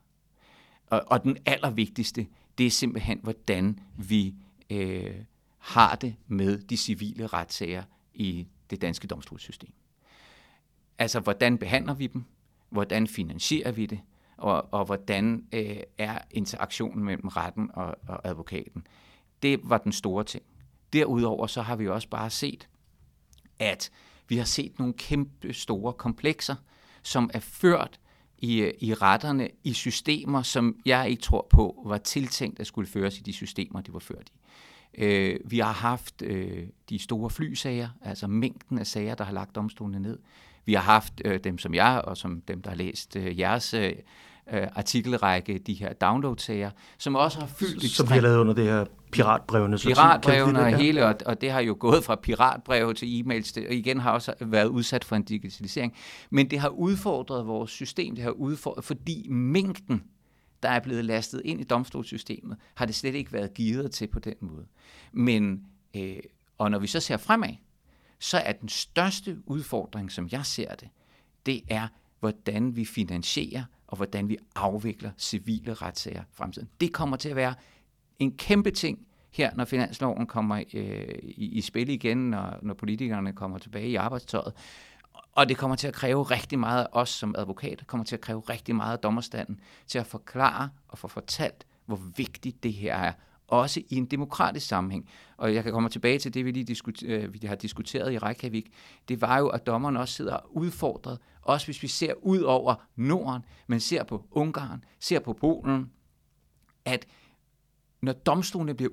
Og, 0.87 1.03
og 1.07 1.23
den 1.23 1.37
allervigtigste, 1.47 2.27
det 2.59 2.67
er 2.67 2.71
simpelthen, 2.71 3.21
hvordan 3.23 3.81
vi 3.97 4.35
øh, 4.71 5.15
har 5.59 5.95
det 5.95 6.17
med 6.27 6.59
de 6.59 6.77
civile 6.77 7.27
retssager 7.27 7.83
i 8.15 8.47
det 8.71 8.83
danske 8.83 9.07
domstolssystem. 9.07 9.73
Altså, 10.99 11.21
hvordan 11.21 11.59
behandler 11.59 11.95
vi 11.95 12.07
dem? 12.07 12.25
Hvordan 12.71 13.07
finansierer 13.07 13.73
vi 13.73 13.87
det? 13.87 14.01
Og, 14.37 14.69
og 14.75 14.85
hvordan 14.85 15.45
øh, 15.55 15.77
er 15.99 16.19
interaktionen 16.31 17.05
mellem 17.05 17.29
retten 17.29 17.71
og, 17.75 17.97
og 18.09 18.29
advokaten? 18.29 18.87
Det 19.43 19.61
var 19.63 19.79
den 19.79 19.93
store 19.93 20.25
ting. 20.25 20.45
Derudover 20.93 21.47
så 21.47 21.63
har 21.63 21.77
vi 21.77 21.89
også 21.89 22.09
bare 22.09 22.31
set, 22.31 22.69
at 23.59 23.91
vi 24.29 24.37
har 24.37 24.45
set 24.45 24.79
nogle 24.79 24.95
kæmpe 24.95 25.53
store 25.53 25.93
komplekser, 25.93 26.55
som 27.03 27.31
er 27.35 27.41
ført 27.41 28.01
i, 28.39 28.61
øh, 28.61 28.73
i 28.81 28.95
retterne 28.95 29.49
i 29.65 29.73
systemer, 29.73 30.43
som 30.43 30.81
jeg 30.87 31.11
ikke 31.11 31.23
tror 31.23 31.47
på 31.51 31.83
var 31.87 31.99
tiltænkt 31.99 32.61
at 32.61 32.67
skulle 32.67 32.89
føres 32.89 33.19
i 33.19 33.23
de 33.23 33.33
systemer, 33.33 33.81
de 33.81 33.93
var 33.93 33.99
ført 33.99 34.31
i. 34.35 34.39
Øh, 34.95 35.41
vi 35.45 35.59
har 35.59 35.73
haft 35.73 36.23
øh, 36.23 36.67
de 36.89 36.99
store 36.99 37.31
flysager, 37.31 37.89
altså 38.03 38.27
mængden 38.27 38.79
af 38.79 38.87
sager, 38.87 39.15
der 39.15 39.25
har 39.25 39.33
lagt 39.33 39.55
domstolene 39.55 40.01
ned. 40.01 40.19
Vi 40.69 40.75
har 40.75 40.81
haft 40.81 41.23
øh, 41.25 41.41
dem 41.45 41.59
som 41.59 41.75
jeg, 41.75 42.03
og 42.05 42.17
som 42.17 42.41
dem, 42.41 42.63
der 42.63 42.71
har 42.71 42.77
læst 42.77 43.17
øh, 43.17 43.39
jeres 43.39 43.75
øh, 43.75 43.93
øh, 44.53 44.67
artikelrække, 44.75 45.59
de 45.59 45.75
her 45.75 45.93
download-sager, 45.93 46.71
som 46.99 47.15
også 47.15 47.41
har 47.41 47.47
fyldt 47.47 47.91
Som 47.91 48.09
vi 48.09 48.15
har 48.15 48.21
lavet 48.21 48.39
under 48.39 48.55
det 48.55 48.65
her 48.65 48.85
piratbrevene. 49.13 49.79
Piratbrevene 49.79 50.61
og 50.61 50.77
hele, 50.77 51.07
og, 51.07 51.15
og 51.27 51.41
det 51.41 51.51
har 51.51 51.61
jo 51.61 51.77
gået 51.81 52.05
fra 52.05 52.17
piratbreve 52.17 52.95
til 52.95 53.07
e-mails, 53.07 53.67
og 53.69 53.75
igen 53.75 54.01
har 54.01 54.11
også 54.11 54.35
været 54.41 54.67
udsat 54.67 55.05
for 55.05 55.17
en 55.17 55.23
digitalisering. 55.23 55.95
Men 56.31 56.51
det 56.51 56.59
har 56.59 56.69
udfordret 56.69 57.47
vores 57.47 57.71
system, 57.71 58.15
det 58.15 58.25
har 58.25 58.31
udfordret, 58.31 58.85
fordi 58.85 59.27
mængden, 59.29 60.03
der 60.63 60.69
er 60.69 60.81
blevet 60.81 61.05
lastet 61.05 61.43
ind 61.45 61.61
i 61.61 61.65
domstolssystemet, 61.65 62.57
har 62.75 62.87
det 62.87 62.95
slet 62.95 63.15
ikke 63.15 63.33
været 63.33 63.55
givet 63.55 63.91
til 63.91 64.07
på 64.07 64.19
den 64.19 64.35
måde. 64.41 64.67
Men, 65.13 65.61
øh, 65.97 66.17
og 66.59 66.71
når 66.71 66.79
vi 66.79 66.87
så 66.87 67.01
ser 67.01 67.17
fremad, 67.17 67.55
så 68.19 68.39
er 68.39 68.53
den 68.53 68.69
største 68.69 69.39
udfordring, 69.47 70.13
som 70.13 70.29
jeg 70.33 70.47
ser 70.47 70.75
det, 70.75 70.89
det 71.47 71.63
er, 71.69 71.89
hvordan 72.21 72.77
vi 72.77 72.85
finansierer 72.85 73.65
og 73.87 73.97
hvordan 73.97 74.29
vi 74.29 74.37
afvikler 74.55 75.11
civile 75.19 75.75
retssager 75.75 76.23
i 76.23 76.33
fremtiden. 76.33 76.69
Det 76.81 76.93
kommer 76.93 77.17
til 77.17 77.29
at 77.29 77.37
være 77.37 77.55
en 78.19 78.37
kæmpe 78.37 78.71
ting 78.71 79.07
her, 79.31 79.55
når 79.55 79.65
finansloven 79.65 80.27
kommer 80.27 80.63
øh, 80.75 81.19
i, 81.23 81.47
i 81.47 81.61
spil 81.61 81.89
igen, 81.89 82.19
når, 82.31 82.59
når 82.63 82.75
politikerne 82.75 83.33
kommer 83.33 83.59
tilbage 83.59 83.89
i 83.89 83.95
arbejdstøjet. 83.95 84.53
Og 85.33 85.49
det 85.49 85.57
kommer 85.57 85.77
til 85.77 85.89
at 85.89 85.95
kræve 85.95 86.23
rigtig 86.23 86.59
meget 86.59 86.83
af 86.83 86.89
os 86.93 87.09
som 87.09 87.35
advokater, 87.39 87.85
kommer 87.85 88.05
til 88.05 88.17
at 88.17 88.21
kræve 88.21 88.41
rigtig 88.41 88.77
meget 88.77 88.93
af 88.93 88.99
dommerstanden 88.99 89.61
til 89.87 89.99
at 89.99 90.07
forklare 90.07 90.71
og 90.89 90.99
få 90.99 91.09
fortalt, 91.09 91.67
hvor 91.87 92.01
vigtigt 92.17 92.63
det 92.63 92.73
her 92.73 92.95
er, 92.95 93.13
også 93.49 93.83
i 93.89 93.97
en 93.97 94.07
demokratisk 94.07 94.67
sammenhæng. 94.67 95.09
Og 95.37 95.55
jeg 95.55 95.63
kan 95.63 95.73
komme 95.73 95.89
tilbage 95.89 96.19
til 96.19 96.35
det, 96.35 96.45
vi 96.45 96.51
lige 96.51 96.65
diskuter, 96.65 97.07
øh, 97.07 97.35
vi 97.35 97.47
har 97.47 97.55
diskuteret 97.55 98.13
i 98.13 98.19
Reykjavik. 98.19 98.73
Det 99.09 99.21
var 99.21 99.39
jo, 99.39 99.49
at 99.49 99.67
dommerne 99.67 100.01
også 100.01 100.15
sidder 100.15 100.57
udfordret, 100.57 101.19
også 101.43 101.67
hvis 101.67 101.83
vi 101.83 101.89
ser 101.89 102.13
ud 102.23 102.41
over 102.41 102.75
Norden, 102.97 103.43
men 103.67 103.81
ser 103.81 104.05
på 104.05 104.27
Ungarn, 104.31 104.85
ser 105.01 105.19
på 105.19 105.33
Polen, 105.33 105.91
at 106.85 107.07
når 108.03 108.13
domstolene 108.13 108.75
bliver 108.75 108.91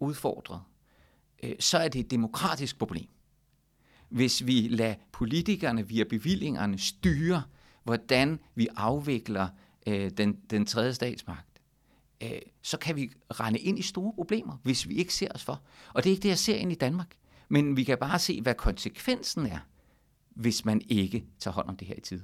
udfordret, 0.00 0.60
øh, 1.42 1.54
så 1.60 1.78
er 1.78 1.88
det 1.88 2.00
et 2.00 2.10
demokratisk 2.10 2.78
problem. 2.78 3.08
Hvis 4.08 4.46
vi 4.46 4.68
lader 4.70 4.94
politikerne 5.12 5.88
via 5.88 6.04
bevillingerne 6.04 6.78
styre, 6.78 7.42
hvordan 7.84 8.38
vi 8.54 8.68
afvikler 8.76 9.48
øh, 9.86 10.10
den, 10.10 10.36
den 10.50 10.66
tredje 10.66 10.94
statsmagt, 10.94 11.47
øh, 12.22 12.30
så 12.62 12.78
kan 12.78 12.96
vi 12.96 13.10
rende 13.30 13.58
ind 13.58 13.78
i 13.78 13.82
store 13.82 14.12
problemer, 14.14 14.52
hvis 14.62 14.88
vi 14.88 14.94
ikke 14.94 15.14
ser 15.14 15.28
os 15.34 15.44
for. 15.44 15.62
Og 15.94 16.04
det 16.04 16.10
er 16.10 16.12
ikke 16.12 16.22
det, 16.22 16.28
jeg 16.28 16.38
ser 16.38 16.56
ind 16.56 16.72
i 16.72 16.74
Danmark. 16.74 17.08
Men 17.48 17.76
vi 17.76 17.84
kan 17.84 17.98
bare 17.98 18.18
se, 18.18 18.40
hvad 18.42 18.54
konsekvensen 18.54 19.46
er, 19.46 19.58
hvis 20.34 20.64
man 20.64 20.80
ikke 20.88 21.24
tager 21.38 21.54
hånd 21.54 21.68
om 21.68 21.76
det 21.76 21.88
her 21.88 21.94
i 21.98 22.00
tid. 22.00 22.20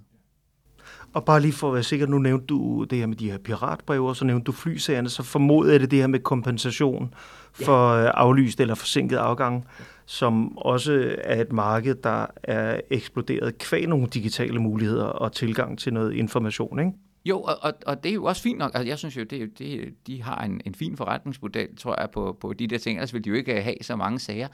Og 1.12 1.24
bare 1.24 1.40
lige 1.40 1.52
for 1.52 1.68
at 1.68 1.74
være 1.74 1.82
sikker, 1.82 2.06
nu 2.06 2.18
nævnte 2.18 2.46
du 2.46 2.84
det 2.84 2.98
her 2.98 3.06
med 3.06 3.16
de 3.16 3.30
her 3.30 3.38
piratbreve, 3.38 4.08
og 4.08 4.16
så 4.16 4.24
nævnte 4.24 4.44
du 4.44 4.52
flysagerne, 4.52 5.08
så 5.08 5.22
formoder 5.22 5.70
jeg 5.70 5.80
det 5.80 5.90
det 5.90 5.98
her 5.98 6.06
med 6.06 6.20
kompensation 6.20 7.14
for 7.52 7.94
ja. 7.94 8.10
aflyst 8.10 8.60
eller 8.60 8.74
forsinket 8.74 9.16
afgang, 9.16 9.66
som 10.06 10.58
også 10.58 11.16
er 11.18 11.40
et 11.40 11.52
marked, 11.52 11.94
der 11.94 12.26
er 12.42 12.80
eksploderet 12.90 13.58
kvæg 13.58 13.86
nogle 13.86 14.06
digitale 14.06 14.58
muligheder 14.58 15.04
og 15.04 15.32
tilgang 15.32 15.78
til 15.78 15.92
noget 15.92 16.12
information, 16.12 16.78
ikke? 16.78 16.92
Jo, 17.24 17.42
og, 17.42 17.58
og, 17.62 17.72
og 17.86 18.04
det 18.04 18.10
er 18.10 18.14
jo 18.14 18.24
også 18.24 18.42
fint 18.42 18.58
nok. 18.58 18.70
Altså, 18.74 18.88
jeg 18.88 18.98
synes 18.98 19.16
jo, 19.16 19.22
det, 19.22 19.58
det, 19.58 19.94
de 20.06 20.22
har 20.22 20.44
en, 20.44 20.60
en 20.64 20.74
fin 20.74 20.96
forretningsmodel, 20.96 21.76
tror 21.76 22.00
jeg, 22.00 22.10
på, 22.10 22.36
på 22.40 22.52
de 22.52 22.66
der 22.66 22.78
ting. 22.78 22.98
Ellers 22.98 23.14
vil 23.14 23.24
de 23.24 23.28
jo 23.28 23.34
ikke 23.34 23.62
have 23.62 23.76
så 23.80 23.96
mange 23.96 24.18
sager. 24.18 24.48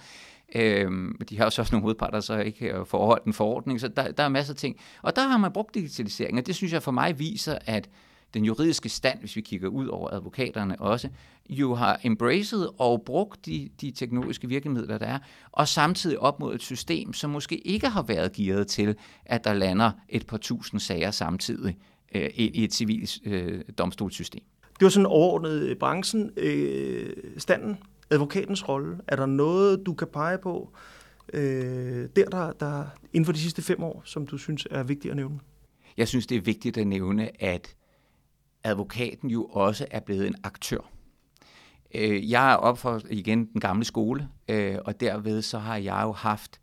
Øhm, 0.55 1.19
de 1.31 1.37
har 1.37 1.45
jo 1.45 1.51
så 1.51 1.63
også 1.63 1.75
nogle 1.75 1.83
hovedparter, 1.83 2.21
så 2.21 2.39
ikke 2.39 2.75
forholdt 2.85 3.25
en 3.25 3.33
forordning, 3.33 3.81
så 3.81 3.89
der, 3.89 4.13
der 4.13 4.23
er 4.23 4.29
masser 4.29 4.53
af 4.53 4.57
ting. 4.57 4.77
Og 5.03 5.17
der 5.17 5.29
har 5.29 5.39
man 5.39 5.53
brugt 5.53 5.75
digitalisering, 5.75 6.39
og 6.39 6.47
det 6.47 6.55
synes 6.55 6.73
jeg 6.73 6.83
for 6.83 6.91
mig 6.91 7.19
viser, 7.19 7.59
at 7.67 7.89
den 8.35 8.45
juridiske 8.45 8.89
stand, 8.89 9.19
hvis 9.19 9.37
vi 9.37 9.41
kigger 9.41 9.69
ud 9.69 9.87
over 9.87 10.11
advokaterne 10.11 10.81
også, 10.81 11.09
jo 11.49 11.75
har 11.75 12.01
embraced 12.05 12.69
og 12.79 13.03
brugt 13.07 13.47
de, 13.47 13.69
de 13.81 13.91
teknologiske 13.91 14.49
virkemidler, 14.49 14.99
der 14.99 15.07
er, 15.07 15.19
og 15.53 15.69
samtidig 15.69 16.19
op 16.19 16.41
mod 16.41 16.55
et 16.55 16.63
system, 16.63 17.13
som 17.13 17.31
måske 17.31 17.59
ikke 17.59 17.89
har 17.89 18.03
været 18.03 18.33
gearet 18.33 18.67
til, 18.67 18.97
at 19.25 19.45
der 19.45 19.55
lander 19.55 19.91
et 20.09 20.27
par 20.27 20.37
tusind 20.37 20.81
sager 20.81 21.11
samtidig 21.11 21.77
øh, 22.15 22.31
i 22.35 22.65
et 22.65 22.75
civilt 22.75 23.19
øh, 23.25 23.61
domstolssystem. 23.79 24.43
Det 24.63 24.85
var 24.85 24.89
sådan 24.91 25.07
overordnet 25.07 25.79
branchen, 25.79 26.31
øh, 26.37 27.13
standen, 27.39 27.79
advokatens 28.11 28.69
rolle. 28.69 28.99
Er 29.09 29.17
der 29.17 29.27
noget, 29.27 29.87
du 29.87 29.95
kan 29.95 30.09
pege 30.13 30.39
på 30.39 30.73
øh, 31.33 32.09
der, 32.17 32.25
der, 32.25 32.53
der 32.53 32.85
inden 33.13 33.25
for 33.25 33.33
de 33.33 33.39
sidste 33.39 33.63
fem 33.63 33.83
år, 33.83 34.03
som 34.05 34.27
du 34.27 34.39
synes 34.39 34.67
er 34.71 34.83
vigtigt 34.83 35.11
at 35.11 35.17
nævne? 35.17 35.41
Jeg 35.97 36.09
synes, 36.09 36.27
det 36.27 36.37
er 36.37 36.41
vigtigt 36.41 36.79
at 36.79 36.87
nævne, 36.87 37.43
at 37.43 37.77
advokaten 38.65 39.31
jo 39.31 39.45
også 39.45 39.87
er 39.91 40.01
blevet 40.01 40.27
en 40.27 40.35
aktør. 40.43 40.91
Øh, 41.95 42.31
jeg 42.31 42.53
er 42.53 42.57
op 42.57 42.79
for 42.79 43.01
igen 43.11 43.47
den 43.53 43.61
gamle 43.61 43.85
skole, 43.85 44.29
øh, 44.49 44.79
og 44.85 45.01
derved 45.01 45.43
så 45.43 45.59
har 45.59 45.77
jeg 45.77 46.01
jo 46.03 46.13
haft, 46.13 46.61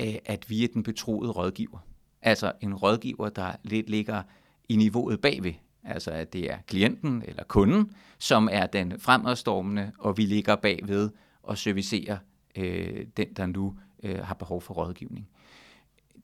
øh, 0.00 0.14
at 0.24 0.50
vi 0.50 0.64
er 0.64 0.68
den 0.74 0.82
betroede 0.82 1.30
rådgiver. 1.30 1.78
Altså 2.22 2.52
en 2.60 2.74
rådgiver, 2.74 3.28
der 3.28 3.52
lidt 3.64 3.90
ligger 3.90 4.22
i 4.68 4.76
niveauet 4.76 5.20
bagved. 5.20 5.52
Altså 5.84 6.10
at 6.10 6.32
det 6.32 6.50
er 6.50 6.58
klienten 6.66 7.22
eller 7.26 7.44
kunden, 7.44 7.92
som 8.18 8.48
er 8.52 8.66
den 8.66 9.00
fremadstormende, 9.00 9.92
og 9.98 10.16
vi 10.16 10.22
ligger 10.22 10.56
bagved 10.56 11.10
og 11.42 11.58
servicerer 11.58 12.18
øh, 12.56 13.06
den, 13.16 13.32
der 13.32 13.46
nu 13.46 13.78
øh, 14.02 14.18
har 14.18 14.34
behov 14.34 14.62
for 14.62 14.74
rådgivning. 14.74 15.28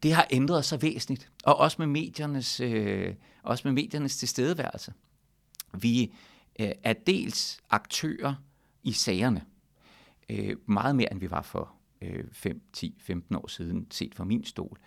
Det 0.02 0.12
har 0.12 0.26
ændret 0.30 0.64
sig 0.64 0.82
væsentligt, 0.82 1.30
og 1.44 1.56
også 1.56 1.76
med 1.78 1.86
mediernes, 1.86 2.60
øh, 2.60 3.14
også 3.42 3.68
med 3.68 3.72
mediernes 3.72 4.16
tilstedeværelse. 4.16 4.92
Vi 5.78 6.14
øh, 6.60 6.70
er 6.82 6.92
dels 6.92 7.60
aktører 7.70 8.34
i 8.82 8.92
sagerne, 8.92 9.44
øh, 10.28 10.56
meget 10.66 10.96
mere 10.96 11.12
end 11.12 11.20
vi 11.20 11.30
var 11.30 11.42
for 11.42 11.72
øh, 12.02 12.24
5, 12.32 12.62
10, 12.72 12.94
15 12.98 13.36
år 13.36 13.46
siden, 13.46 13.86
set 13.90 14.14
fra 14.14 14.24
min 14.24 14.44
stol. 14.44 14.78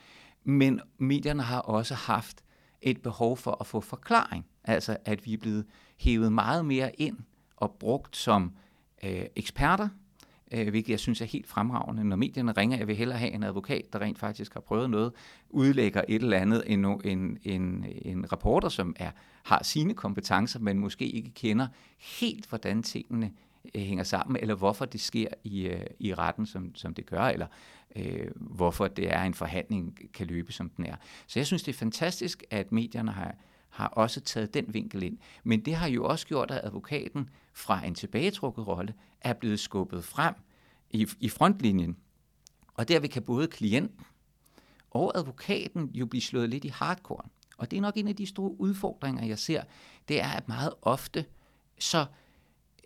Men 0.44 0.82
medierne 0.98 1.44
har 1.44 1.60
også 1.60 1.94
haft 1.94 2.44
et 2.82 3.02
behov 3.02 3.38
for 3.38 3.58
at 3.60 3.68
få 3.68 3.82
forklaring. 3.82 4.46
Altså 4.64 4.98
at 5.06 5.26
vi 5.26 5.34
er 5.34 5.38
blevet 5.38 5.66
hævet 5.98 6.32
meget 6.32 6.66
mere 6.66 6.96
ind 6.96 7.18
og 7.56 7.72
brugt 7.80 8.18
som 8.18 8.52
øh, 9.04 9.26
eksperter, 9.36 9.90
øh, 10.52 10.70
hvilket 10.70 10.90
jeg 10.90 11.00
synes 11.00 11.22
er 11.22 11.26
helt 11.26 11.48
fremragende. 11.48 12.04
Når 12.04 12.16
medierne 12.16 12.52
ringer, 12.52 12.78
jeg 12.78 12.88
vil 12.88 12.96
hellere 12.96 13.18
have 13.18 13.32
en 13.32 13.44
advokat, 13.44 13.94
der 13.94 14.00
rent 14.00 14.20
faktisk 14.20 14.54
har 14.54 14.62
prøvet 14.62 14.90
noget, 14.90 15.14
udlægger 15.50 16.02
et 16.08 16.22
eller 16.22 16.38
andet, 16.38 16.64
end 16.66 16.86
en, 17.04 17.38
en, 17.44 17.86
en 18.02 18.34
reporter, 18.34 18.70
som 18.70 18.96
er, 19.00 19.12
har 19.44 19.64
sine 19.64 19.94
kompetencer, 19.94 20.60
men 20.60 20.80
måske 20.80 21.08
ikke 21.08 21.32
kender 21.32 21.68
helt, 22.20 22.46
hvordan 22.50 22.84
tingene 22.84 23.32
Øh, 23.76 23.82
hænger 23.82 24.04
sammen, 24.04 24.38
eller 24.42 24.56
hvorfor 24.56 24.86
det 24.86 25.02
sker 25.02 25.28
i, 25.44 25.62
øh, 25.62 25.86
i 26.00 26.14
retten, 26.14 26.46
som, 26.46 26.76
som 26.76 26.94
det 26.94 27.06
gør, 27.06 27.22
eller 27.22 27.48
øh, 27.96 28.28
hvorfor 28.36 28.88
det 28.88 29.14
er 29.14 29.24
en 29.24 29.34
forhandling 29.34 30.00
kan 30.14 30.28
løbe, 30.28 30.52
som 30.52 30.70
den 30.70 30.86
er. 30.86 30.96
Så 31.28 31.40
jeg 31.40 31.46
synes, 31.46 31.64
det 31.64 31.74
er 31.74 31.78
fantastisk, 31.78 32.44
at 32.50 32.72
medierne 32.72 33.12
har, 33.12 33.36
har 33.70 33.88
også 33.88 34.22
taget 34.22 34.54
den 34.54 34.74
vinkel 34.74 35.04
ind. 35.04 35.18
Men 35.44 35.66
det 35.66 35.76
har 35.76 35.88
jo 35.88 36.06
også 36.06 36.28
gjort, 36.28 36.52
at 36.52 36.62
advokaten 36.64 37.30
fra 37.54 37.86
en 37.86 37.96
tilbagetrukket 37.96 38.68
rolle 38.68 38.94
er 39.22 39.34
blevet 39.34 39.60
skubbet 39.60 40.04
frem 40.04 40.36
i, 40.90 41.08
i 41.20 41.30
frontlinjen. 41.30 41.98
Og 42.74 42.88
derved 42.88 43.10
kan 43.10 43.24
både 43.24 43.48
klienten 43.48 44.06
og 44.92 45.18
advokaten 45.18 45.92
jo 45.94 46.06
blive 46.06 46.22
slået 46.22 46.50
lidt 46.50 46.66
i 46.66 46.68
hardcore. 46.68 47.24
Og 47.58 47.72
det 47.72 47.78
er 47.78 47.82
nok 47.82 47.98
en 47.98 48.08
af 48.08 48.16
de 48.16 48.26
store 48.26 48.60
udfordringer, 48.60 49.26
jeg 49.26 49.40
ser, 49.40 49.64
det 50.08 50.22
er, 50.22 50.28
at 50.28 50.48
meget 50.48 50.74
ofte, 50.82 51.26
så 51.80 52.06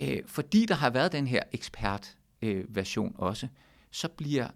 øh, 0.02 0.20
fordi 0.26 0.66
der 0.66 0.76
har 0.76 0.90
været 0.90 1.12
den 1.12 1.28
her 1.28 1.44
ekspert-version 1.52 3.16
øh, 3.16 3.20
også, 3.20 3.48
så 3.92 4.08
bliver 4.08 4.48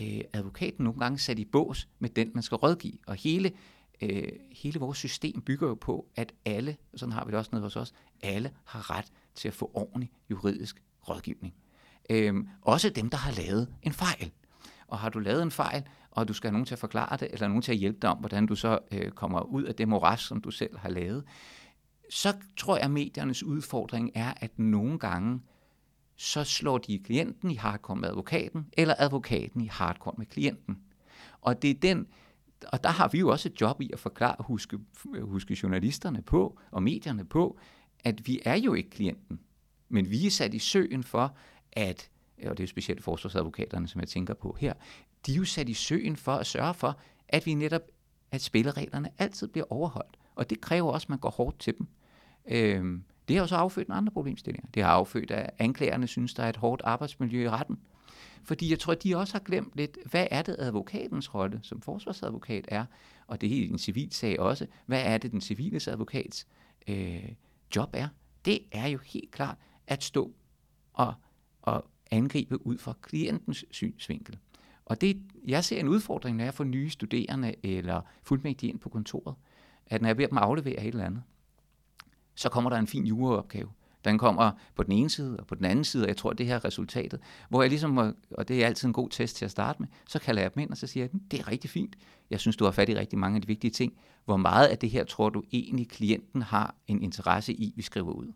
øh, 0.00 0.20
advokaten 0.32 0.84
nogle 0.84 1.00
gange 1.00 1.18
sat 1.18 1.38
i 1.38 1.44
bås 1.44 1.88
med 1.98 2.08
den, 2.08 2.30
man 2.34 2.42
skal 2.42 2.56
rådgive. 2.56 2.98
Og 3.06 3.14
hele, 3.14 3.52
øh, 4.00 4.28
hele 4.52 4.80
vores 4.80 4.98
system 4.98 5.40
bygger 5.40 5.68
jo 5.68 5.74
på, 5.74 6.06
at 6.16 6.32
alle, 6.44 6.76
sådan 6.94 7.12
har 7.12 7.24
vi 7.24 7.30
det 7.30 7.38
også 7.38 7.50
nede 7.52 7.62
hos 7.62 7.76
os, 7.76 7.92
alle 8.22 8.50
har 8.64 8.90
ret 8.90 9.12
til 9.34 9.48
at 9.48 9.54
få 9.54 9.70
ordentlig 9.74 10.10
juridisk 10.30 10.82
rådgivning. 11.08 11.54
Øh, 12.10 12.34
også 12.62 12.90
dem, 12.90 13.10
der 13.10 13.16
har 13.16 13.42
lavet 13.42 13.68
en 13.82 13.92
fejl. 13.92 14.30
Og 14.86 14.98
har 14.98 15.08
du 15.08 15.18
lavet 15.18 15.42
en 15.42 15.50
fejl, 15.50 15.82
og 16.10 16.28
du 16.28 16.32
skal 16.32 16.48
have 16.48 16.52
nogen 16.52 16.66
til 16.66 16.74
at 16.74 16.78
forklare 16.78 17.16
det, 17.16 17.28
eller 17.32 17.48
nogen 17.48 17.62
til 17.62 17.72
at 17.72 17.78
hjælpe 17.78 17.98
dig 18.02 18.10
om, 18.10 18.18
hvordan 18.18 18.46
du 18.46 18.54
så 18.54 18.78
øh, 18.92 19.10
kommer 19.10 19.40
ud 19.40 19.62
af 19.62 19.74
det 19.74 19.88
moras, 19.88 20.20
som 20.20 20.40
du 20.40 20.50
selv 20.50 20.78
har 20.78 20.88
lavet, 20.88 21.24
så 22.10 22.36
tror 22.56 22.76
jeg, 22.76 22.84
at 22.84 22.90
mediernes 22.90 23.42
udfordring 23.42 24.10
er, 24.14 24.34
at 24.36 24.58
nogle 24.58 24.98
gange, 24.98 25.40
så 26.16 26.44
slår 26.44 26.78
de 26.78 26.98
klienten 26.98 27.50
i 27.50 27.54
hardcore 27.54 27.96
med 27.96 28.08
advokaten, 28.08 28.66
eller 28.72 28.94
advokaten 28.98 29.60
i 29.60 29.66
hardcore 29.66 30.14
med 30.18 30.26
klienten. 30.26 30.78
Og 31.40 31.62
det 31.62 31.70
er 31.70 31.74
den, 31.74 32.06
og 32.72 32.84
der 32.84 32.90
har 32.90 33.08
vi 33.08 33.18
jo 33.18 33.28
også 33.28 33.48
et 33.48 33.60
job 33.60 33.80
i 33.80 33.90
at 33.92 33.98
forklare 33.98 34.36
huske, 34.40 34.78
huske 35.20 35.58
journalisterne 35.62 36.22
på, 36.22 36.58
og 36.70 36.82
medierne 36.82 37.24
på, 37.24 37.58
at 38.04 38.26
vi 38.26 38.40
er 38.44 38.54
jo 38.54 38.74
ikke 38.74 38.90
klienten, 38.90 39.40
men 39.88 40.10
vi 40.10 40.26
er 40.26 40.30
sat 40.30 40.54
i 40.54 40.58
søen 40.58 41.04
for, 41.04 41.36
at, 41.72 42.10
og 42.38 42.50
det 42.50 42.60
er 42.60 42.64
jo 42.64 42.66
specielt 42.66 43.02
forsvarsadvokaterne, 43.04 43.88
som 43.88 44.00
jeg 44.00 44.08
tænker 44.08 44.34
på 44.34 44.56
her, 44.60 44.74
de 45.26 45.32
er 45.32 45.36
jo 45.36 45.44
sat 45.44 45.68
i 45.68 45.74
søen 45.74 46.16
for 46.16 46.32
at 46.32 46.46
sørge 46.46 46.74
for, 46.74 46.98
at 47.28 47.46
vi 47.46 47.54
netop, 47.54 47.82
at 48.30 48.42
spillereglerne 48.42 49.10
altid 49.18 49.48
bliver 49.48 49.72
overholdt. 49.72 50.16
Og 50.34 50.50
det 50.50 50.60
kræver 50.60 50.92
også, 50.92 51.04
at 51.04 51.08
man 51.08 51.18
går 51.18 51.30
hårdt 51.30 51.58
til 51.58 51.78
dem. 51.78 51.86
Øhm, 52.50 53.04
det 53.28 53.36
har 53.36 53.42
jo 53.42 53.46
så 53.46 53.56
affødt 53.56 53.88
med 53.88 53.96
andre 53.96 54.12
problemstillinger. 54.12 54.68
Det 54.74 54.82
har 54.82 54.90
affødt, 54.90 55.30
at 55.30 55.50
anklagerne 55.58 56.06
synes, 56.06 56.34
der 56.34 56.42
er 56.42 56.48
et 56.48 56.56
hårdt 56.56 56.82
arbejdsmiljø 56.84 57.44
i 57.44 57.48
retten. 57.48 57.78
Fordi 58.42 58.70
jeg 58.70 58.78
tror, 58.78 58.94
de 58.94 59.16
også 59.16 59.34
har 59.34 59.40
glemt 59.40 59.72
lidt, 59.74 59.98
hvad 60.10 60.26
er 60.30 60.42
det 60.42 60.56
advokatens 60.58 61.34
rolle 61.34 61.60
som 61.62 61.80
forsvarsadvokat 61.80 62.64
er, 62.68 62.84
og 63.26 63.40
det 63.40 63.58
er 63.58 63.68
en 63.68 63.78
civil 63.78 64.12
sag 64.12 64.40
også, 64.40 64.66
hvad 64.86 65.02
er 65.04 65.18
det 65.18 65.32
den 65.32 65.40
civile 65.40 65.80
advokats 65.88 66.46
øh, 66.88 67.32
job 67.76 67.90
er? 67.92 68.08
Det 68.44 68.58
er 68.72 68.86
jo 68.86 68.98
helt 69.06 69.30
klart 69.30 69.56
at 69.86 70.04
stå 70.04 70.34
og, 70.92 71.14
og 71.62 71.86
angribe 72.10 72.66
ud 72.66 72.78
fra 72.78 72.94
klientens 73.02 73.64
synsvinkel. 73.70 74.38
Og 74.84 75.00
det, 75.00 75.22
jeg 75.46 75.64
ser 75.64 75.80
en 75.80 75.88
udfordring, 75.88 76.36
når 76.36 76.44
jeg 76.44 76.54
får 76.54 76.64
nye 76.64 76.90
studerende 76.90 77.54
eller 77.62 78.00
fuldmægtige 78.22 78.70
ind 78.70 78.78
på 78.78 78.88
kontoret, 78.88 79.34
at 79.86 80.00
når 80.02 80.08
jeg 80.08 80.16
beder 80.16 80.28
dem 80.28 80.38
aflevere 80.38 80.80
et 80.80 80.88
eller 80.88 81.04
andet, 81.04 81.22
så 82.34 82.48
kommer 82.48 82.70
der 82.70 82.76
en 82.76 82.86
fin 82.86 83.06
juraopgave. 83.06 83.68
Den 84.04 84.18
kommer 84.18 84.50
på 84.74 84.82
den 84.82 84.92
ene 84.92 85.10
side 85.10 85.36
og 85.40 85.46
på 85.46 85.54
den 85.54 85.64
anden 85.64 85.84
side, 85.84 86.04
og 86.04 86.08
jeg 86.08 86.16
tror, 86.16 86.32
det 86.32 86.46
her 86.46 86.54
er 86.54 86.64
resultatet. 86.64 87.20
Hvor 87.48 87.62
jeg 87.62 87.70
ligesom, 87.70 88.14
og 88.30 88.48
det 88.48 88.62
er 88.62 88.66
altid 88.66 88.88
en 88.88 88.92
god 88.92 89.08
test 89.08 89.36
til 89.36 89.44
at 89.44 89.50
starte 89.50 89.82
med, 89.82 89.88
så 90.08 90.18
kalder 90.18 90.42
jeg 90.42 90.54
dem 90.54 90.60
ind, 90.60 90.70
og 90.70 90.76
så 90.76 90.86
siger 90.86 91.04
jeg, 91.04 91.10
hm, 91.10 91.20
det 91.30 91.40
er 91.40 91.48
rigtig 91.48 91.70
fint. 91.70 91.96
Jeg 92.30 92.40
synes, 92.40 92.56
du 92.56 92.64
har 92.64 92.70
fat 92.70 92.88
i 92.88 92.94
rigtig 92.94 93.18
mange 93.18 93.36
af 93.36 93.42
de 93.42 93.46
vigtige 93.46 93.70
ting. 93.70 93.92
Hvor 94.24 94.36
meget 94.36 94.66
af 94.66 94.78
det 94.78 94.90
her 94.90 95.04
tror 95.04 95.28
du 95.28 95.42
egentlig, 95.52 95.88
klienten 95.88 96.42
har 96.42 96.74
en 96.86 97.02
interesse 97.02 97.52
i, 97.52 97.72
vi 97.76 97.82
skriver 97.82 98.12
ud? 98.12 98.32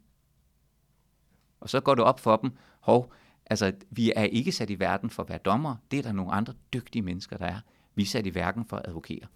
Og 1.60 1.70
så 1.70 1.80
går 1.80 1.94
det 1.94 2.04
op 2.04 2.20
for 2.20 2.36
dem, 2.36 2.50
hov, 2.80 3.12
altså 3.46 3.72
vi 3.90 4.12
er 4.16 4.24
ikke 4.24 4.52
sat 4.52 4.70
i 4.70 4.80
verden 4.80 5.10
for 5.10 5.22
at 5.22 5.28
være 5.28 5.38
dommer, 5.38 5.76
det 5.90 5.98
er 5.98 6.02
der 6.02 6.12
nogle 6.12 6.32
andre 6.32 6.54
dygtige 6.72 7.02
mennesker, 7.02 7.36
der 7.36 7.46
er. 7.46 7.60
Vi 7.94 8.02
er 8.02 8.06
sat 8.06 8.26
i 8.26 8.34
verden 8.34 8.64
for 8.64 8.76
at 8.76 8.88
advokere. 8.88 9.26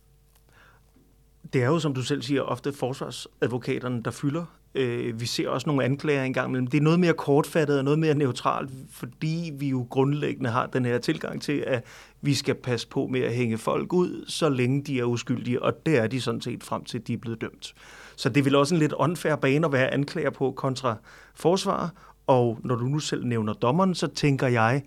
Det 1.52 1.62
er 1.62 1.66
jo, 1.66 1.78
som 1.78 1.94
du 1.94 2.02
selv 2.02 2.22
siger, 2.22 2.42
ofte 2.42 2.72
forsvarsadvokaterne, 2.72 4.02
der 4.02 4.10
fylder. 4.10 4.44
Øh, 4.74 5.20
vi 5.20 5.26
ser 5.26 5.48
også 5.48 5.66
nogle 5.66 5.84
anklager 5.84 6.24
engang 6.24 6.48
imellem. 6.48 6.66
Det 6.66 6.78
er 6.78 6.82
noget 6.82 7.00
mere 7.00 7.12
kortfattet 7.12 7.78
og 7.78 7.84
noget 7.84 7.98
mere 7.98 8.14
neutralt, 8.14 8.70
fordi 8.90 9.52
vi 9.54 9.68
jo 9.68 9.86
grundlæggende 9.90 10.50
har 10.50 10.66
den 10.66 10.84
her 10.84 10.98
tilgang 10.98 11.42
til, 11.42 11.64
at 11.66 11.84
vi 12.20 12.34
skal 12.34 12.54
passe 12.54 12.88
på 12.88 13.06
med 13.06 13.20
at 13.20 13.34
hænge 13.34 13.58
folk 13.58 13.92
ud, 13.92 14.24
så 14.26 14.48
længe 14.48 14.82
de 14.82 15.00
er 15.00 15.04
uskyldige, 15.04 15.62
og 15.62 15.86
det 15.86 15.98
er 15.98 16.06
de 16.06 16.20
sådan 16.20 16.40
set 16.40 16.64
frem 16.64 16.84
til, 16.84 16.98
at 16.98 17.06
de 17.06 17.12
er 17.12 17.18
blevet 17.18 17.40
dømt. 17.40 17.74
Så 18.16 18.28
det 18.28 18.44
vil 18.44 18.54
også 18.54 18.74
en 18.74 18.78
lidt 18.78 18.92
unfair 18.92 19.36
bane 19.36 19.66
at 19.66 19.72
være 19.72 19.94
anklager 19.94 20.30
på 20.30 20.50
kontra 20.50 20.96
forsvar, 21.34 21.92
og 22.26 22.58
når 22.64 22.74
du 22.74 22.84
nu 22.84 22.98
selv 22.98 23.26
nævner 23.26 23.52
dommeren, 23.52 23.94
så 23.94 24.06
tænker 24.06 24.46
jeg, 24.46 24.82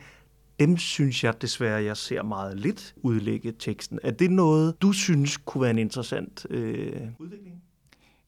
dem 0.62 0.77
synes 0.77 1.24
jeg 1.24 1.41
desværre, 1.41 1.84
jeg 1.84 1.98
ser 1.98 2.24
meget 2.24 2.60
lidt 2.60 2.96
udlægge 2.98 3.53
teksten. 3.60 4.00
Er 4.03 4.12
det 4.12 4.32
noget, 4.32 4.82
du 4.82 4.91
synes 4.91 5.38
kunne 5.38 5.62
være 5.62 5.72
en 5.72 5.77
interessant 5.77 6.46
øh, 6.50 7.01
udvikling? 7.20 7.63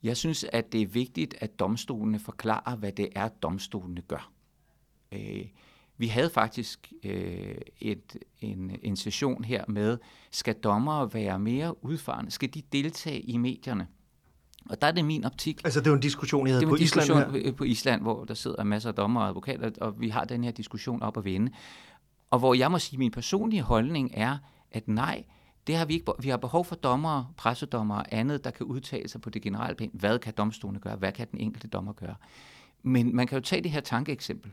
Jeg 0.03 0.17
synes, 0.17 0.45
at 0.53 0.71
det 0.71 0.81
er 0.81 0.87
vigtigt, 0.87 1.35
at 1.39 1.59
domstolene 1.59 2.19
forklarer, 2.19 2.75
hvad 2.75 2.91
det 2.91 3.09
er, 3.15 3.27
domstolene 3.27 4.01
gør. 4.01 4.31
Øh, 5.11 5.45
vi 5.97 6.07
havde 6.07 6.29
faktisk 6.29 6.93
øh, 7.03 7.55
et, 7.79 8.17
en, 8.41 8.71
en 8.83 8.95
session 8.95 9.43
her 9.43 9.63
med, 9.67 9.97
skal 10.31 10.55
dommere 10.55 11.13
være 11.13 11.39
mere 11.39 11.85
udfarende? 11.85 12.31
Skal 12.31 12.53
de 12.53 12.61
deltage 12.71 13.19
i 13.21 13.37
medierne? 13.37 13.87
Og 14.69 14.81
der 14.81 14.87
er 14.87 14.91
det 14.91 15.05
min 15.05 15.23
optik. 15.23 15.61
Altså 15.63 15.81
det 15.81 15.89
var 15.89 15.95
en 15.95 16.01
diskussion, 16.01 16.47
jeg 16.47 16.55
havde 16.55 16.67
på 16.67 16.75
Island 16.75 17.09
Island 17.09 17.31
her. 17.31 17.51
på 17.51 17.63
Island, 17.63 18.01
hvor 18.01 18.23
der 18.23 18.33
sidder 18.33 18.63
masser 18.63 18.89
af 18.89 18.95
dommer 18.95 19.21
og 19.21 19.27
advokater, 19.27 19.71
og 19.81 20.01
vi 20.01 20.09
har 20.09 20.25
den 20.25 20.43
her 20.43 20.51
diskussion 20.51 21.01
op 21.01 21.17
at 21.17 21.25
vende. 21.25 21.51
Og 22.33 22.39
hvor 22.39 22.53
jeg 22.53 22.71
må 22.71 22.79
sige, 22.79 22.95
at 22.95 22.99
min 22.99 23.11
personlige 23.11 23.61
holdning 23.61 24.11
er, 24.13 24.37
at 24.71 24.87
nej, 24.87 25.23
det 25.67 25.75
har 25.75 25.85
vi 25.85 25.93
ikke. 25.93 26.11
Vi 26.19 26.29
har 26.29 26.37
behov 26.37 26.65
for 26.65 26.75
dommere, 26.75 27.27
pressedommere 27.37 27.99
og 27.99 28.05
andet, 28.11 28.43
der 28.43 28.51
kan 28.51 28.65
udtale 28.65 29.09
sig 29.09 29.21
på 29.21 29.29
det 29.29 29.41
generelle 29.41 29.75
plan. 29.75 29.89
Hvad 29.93 30.19
kan 30.19 30.33
domstolene 30.37 30.79
gøre? 30.79 30.95
Hvad 30.95 31.11
kan 31.11 31.27
den 31.31 31.39
enkelte 31.39 31.67
dommer 31.67 31.93
gøre? 31.93 32.15
Men 32.83 33.15
man 33.15 33.27
kan 33.27 33.37
jo 33.37 33.41
tage 33.41 33.61
det 33.61 33.71
her 33.71 33.79
tankeeksempel. 33.79 34.51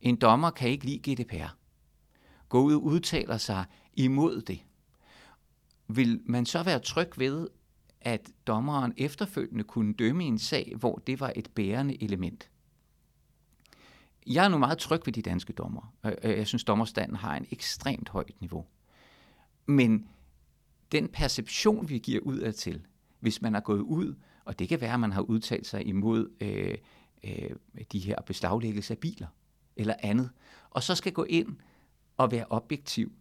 En 0.00 0.16
dommer 0.16 0.50
kan 0.50 0.68
ikke 0.68 0.84
lide 0.84 1.12
GDPR. 1.12 1.56
Gå 2.48 2.62
ud 2.62 2.74
og 2.74 2.84
udtaler 2.84 3.38
sig 3.38 3.64
imod 3.92 4.42
det. 4.42 4.64
Vil 5.88 6.20
man 6.26 6.46
så 6.46 6.62
være 6.62 6.78
tryg 6.78 7.18
ved, 7.18 7.48
at 8.00 8.30
dommeren 8.46 8.92
efterfølgende 8.96 9.64
kunne 9.64 9.94
dømme 9.94 10.24
i 10.24 10.28
en 10.28 10.38
sag, 10.38 10.72
hvor 10.76 11.02
det 11.06 11.20
var 11.20 11.32
et 11.36 11.48
bærende 11.54 12.02
element? 12.02 12.50
Jeg 14.26 14.44
er 14.44 14.48
nu 14.48 14.58
meget 14.58 14.78
tryg 14.78 15.00
ved 15.06 15.12
de 15.12 15.22
danske 15.22 15.52
dommer. 15.52 15.94
Øh, 16.06 16.12
øh, 16.22 16.38
jeg 16.38 16.46
synes, 16.46 16.64
dommerstanden 16.64 17.16
har 17.16 17.36
en 17.36 17.46
ekstremt 17.50 18.08
højt 18.08 18.40
niveau. 18.40 18.66
Men 19.66 20.08
den 20.92 21.08
perception, 21.08 21.88
vi 21.88 21.98
giver 21.98 22.20
ud 22.20 22.38
af 22.38 22.54
til, 22.54 22.86
hvis 23.20 23.42
man 23.42 23.54
er 23.54 23.60
gået 23.60 23.80
ud, 23.80 24.14
og 24.44 24.58
det 24.58 24.68
kan 24.68 24.80
være, 24.80 24.94
at 24.94 25.00
man 25.00 25.12
har 25.12 25.22
udtalt 25.22 25.66
sig 25.66 25.86
imod 25.86 26.30
øh, 26.40 26.78
øh, 27.24 27.50
de 27.92 27.98
her 27.98 28.16
beslaglæggelser 28.26 28.94
af 28.94 28.98
biler, 28.98 29.26
eller 29.76 29.94
andet, 29.98 30.30
og 30.70 30.82
så 30.82 30.94
skal 30.94 31.12
gå 31.12 31.24
ind 31.24 31.56
og 32.16 32.30
være 32.32 32.46
objektiv, 32.50 33.12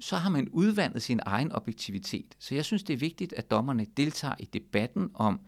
så 0.00 0.16
har 0.16 0.30
man 0.30 0.48
udvandet 0.48 1.02
sin 1.02 1.20
egen 1.22 1.52
objektivitet. 1.52 2.36
Så 2.38 2.54
jeg 2.54 2.64
synes, 2.64 2.82
det 2.82 2.94
er 2.94 2.98
vigtigt, 2.98 3.32
at 3.32 3.50
dommerne 3.50 3.86
deltager 3.96 4.34
i 4.38 4.44
debatten 4.44 5.10
om 5.14 5.40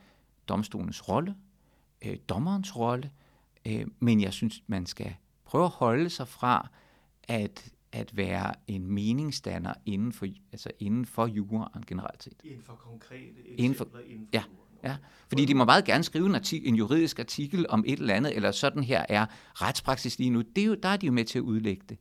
domstolens 0.48 1.08
rolle, 1.08 1.36
øh, 2.04 2.16
dommerens 2.28 2.76
rolle, 2.76 3.10
øh, 3.68 3.86
men 4.00 4.20
jeg 4.20 4.32
synes, 4.32 4.62
man 4.66 4.86
skal 4.86 5.14
prøve 5.44 5.64
at 5.64 5.70
holde 5.70 6.10
sig 6.10 6.28
fra 6.28 6.68
at, 7.24 7.72
at 7.92 8.16
være 8.16 8.54
en 8.66 8.86
meningsdanner 8.86 9.74
inden 9.86 10.12
for, 10.12 10.26
altså 10.52 10.70
inden 10.78 11.06
for 11.06 11.26
juraen 11.26 11.84
generelt 11.86 12.22
set. 12.22 12.40
Inden 12.44 12.62
for 12.62 12.74
konkrete 12.74 13.24
Inden 13.56 13.74
for- 13.78 13.88
inden 14.06 14.26
for 14.26 14.34
ja. 14.34 14.42
Ja, 14.84 14.96
fordi 15.28 15.44
de 15.44 15.54
må 15.54 15.64
meget 15.64 15.84
gerne 15.84 16.04
skrive 16.04 16.26
en, 16.26 16.34
artikel, 16.34 16.68
en 16.68 16.74
juridisk 16.74 17.18
artikel 17.18 17.66
om 17.68 17.84
et 17.86 17.98
eller 17.98 18.14
andet, 18.14 18.36
eller 18.36 18.50
sådan 18.50 18.82
her 18.84 19.04
er 19.08 19.26
retspraksis 19.54 20.18
lige 20.18 20.30
nu. 20.30 20.40
Det 20.56 20.62
er 20.62 20.66
jo, 20.66 20.74
der 20.74 20.88
er 20.88 20.96
de 20.96 21.06
jo 21.06 21.12
med 21.12 21.24
til 21.24 21.38
at 21.38 21.42
udlægge 21.42 21.82
det. 21.88 21.98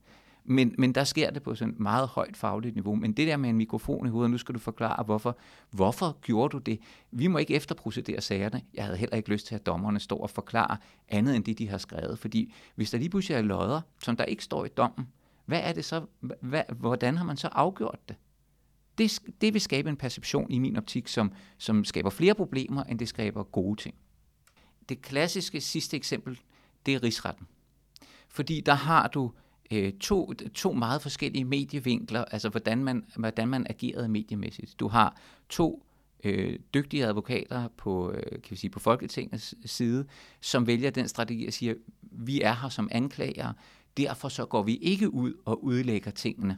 Men, 0.50 0.75
men 0.77 0.96
der 0.96 1.04
sker 1.04 1.30
det 1.30 1.44
på 1.44 1.56
sådan 1.56 1.74
et 1.74 1.80
meget 1.80 2.08
højt 2.08 2.38
fagligt 2.38 2.75
niveau. 2.75 2.96
Men 2.96 3.13
det 3.13 3.27
der 3.27 3.38
med 3.38 3.50
en 3.50 3.58
mikrofon 3.58 4.08
i 4.08 4.10
hovedet, 4.10 4.32
nu 4.32 4.38
skal 4.38 4.56
du 4.56 4.60
forklare, 4.60 5.04
hvorfor, 5.04 5.38
hvorfor 5.72 6.18
gjorde 6.22 6.51
du 6.51 6.58
det? 6.58 6.80
Vi 7.12 7.27
må 7.27 7.38
ikke 7.38 7.56
efterprocedere 7.56 8.22
sagerne. 8.22 8.62
Jeg 8.74 8.84
havde 8.84 8.98
heller 8.98 9.16
ikke 9.16 9.30
lyst 9.30 9.48
til, 9.48 9.56
at 9.56 9.66
dommerne 9.66 10.00
står 10.00 10.22
og 10.22 10.30
forklarer 10.30 10.75
andet 11.10 11.36
end 11.36 11.44
det, 11.44 11.58
de 11.58 11.70
har 11.70 11.77
skrevet. 11.77 12.20
Fordi 12.20 12.54
hvis 12.75 12.92
der 12.92 12.98
lige 12.98 13.10
pludselig 13.10 13.36
er 13.36 13.42
lodder, 13.42 13.82
som 14.04 14.18
der 14.18 14.24
ikke 14.24 14.44
står 14.44 14.66
i 14.66 14.70
dommen, 14.70 15.08
hvad 15.46 15.60
er 15.63 15.74
det 15.74 15.86
så, 15.86 16.01
hvad, 16.42 16.63
hvordan 16.80 17.18
har 17.18 17.25
man 17.25 17.38
så 17.38 17.48
afgjort 17.48 18.00
det? 18.10 18.16
det, 18.98 19.20
det 19.42 19.54
vil 19.54 19.62
skabe 19.62 19.89
en 19.89 19.98
perception 19.98 20.51
i 20.51 20.60
min 20.60 20.77
optik, 20.77 21.08
som, 21.08 21.32
som 21.58 21.86
skaber 21.86 22.10
flere 22.10 22.36
problemer, 22.36 22.84
end 22.84 23.00
det 23.00 23.08
skaber 23.08 23.44
gode 23.44 23.82
ting. 23.82 23.96
Det 24.89 25.01
klassiske 25.01 25.62
sidste 25.62 25.98
eksempel, 25.98 26.39
det 26.86 26.94
er 26.94 27.04
rigsretten. 27.04 27.48
Fordi 28.30 28.62
der 28.62 28.74
har 28.74 29.08
du 29.08 29.32
øh, 29.72 29.94
to, 29.94 30.34
to 30.34 30.72
meget 30.72 31.02
forskellige 31.02 31.46
medievinkler, 31.46 32.26
altså 32.26 32.50
hvordan 32.50 32.84
man, 32.84 33.06
hvordan 33.16 33.48
man 33.48 33.68
agerede 33.70 34.10
mediemæssigt. 34.10 34.80
Du 34.80 34.88
har 34.88 35.18
to 35.50 35.84
øh, 36.24 36.60
dygtige 36.74 37.06
advokater 37.06 37.68
på, 37.77 38.12
øh, 38.12 38.32
kan 38.32 38.51
vi 38.51 38.56
sige, 38.56 38.72
på 38.72 38.80
Folketingets 38.80 39.56
side, 39.66 40.06
som 40.42 40.68
vælger 40.68 40.90
den 40.90 41.08
strategi 41.08 41.48
og 41.48 41.53
siger, 41.53 41.74
vi 42.01 42.42
er 42.42 42.53
her 42.53 42.70
som 42.70 42.90
anklager, 42.92 43.53
derfor 43.98 44.30
så 44.30 44.46
går 44.46 44.64
vi 44.64 44.75
ikke 44.75 45.14
ud 45.14 45.34
og 45.46 45.64
udlægger 45.64 46.12
tingene 46.12 46.58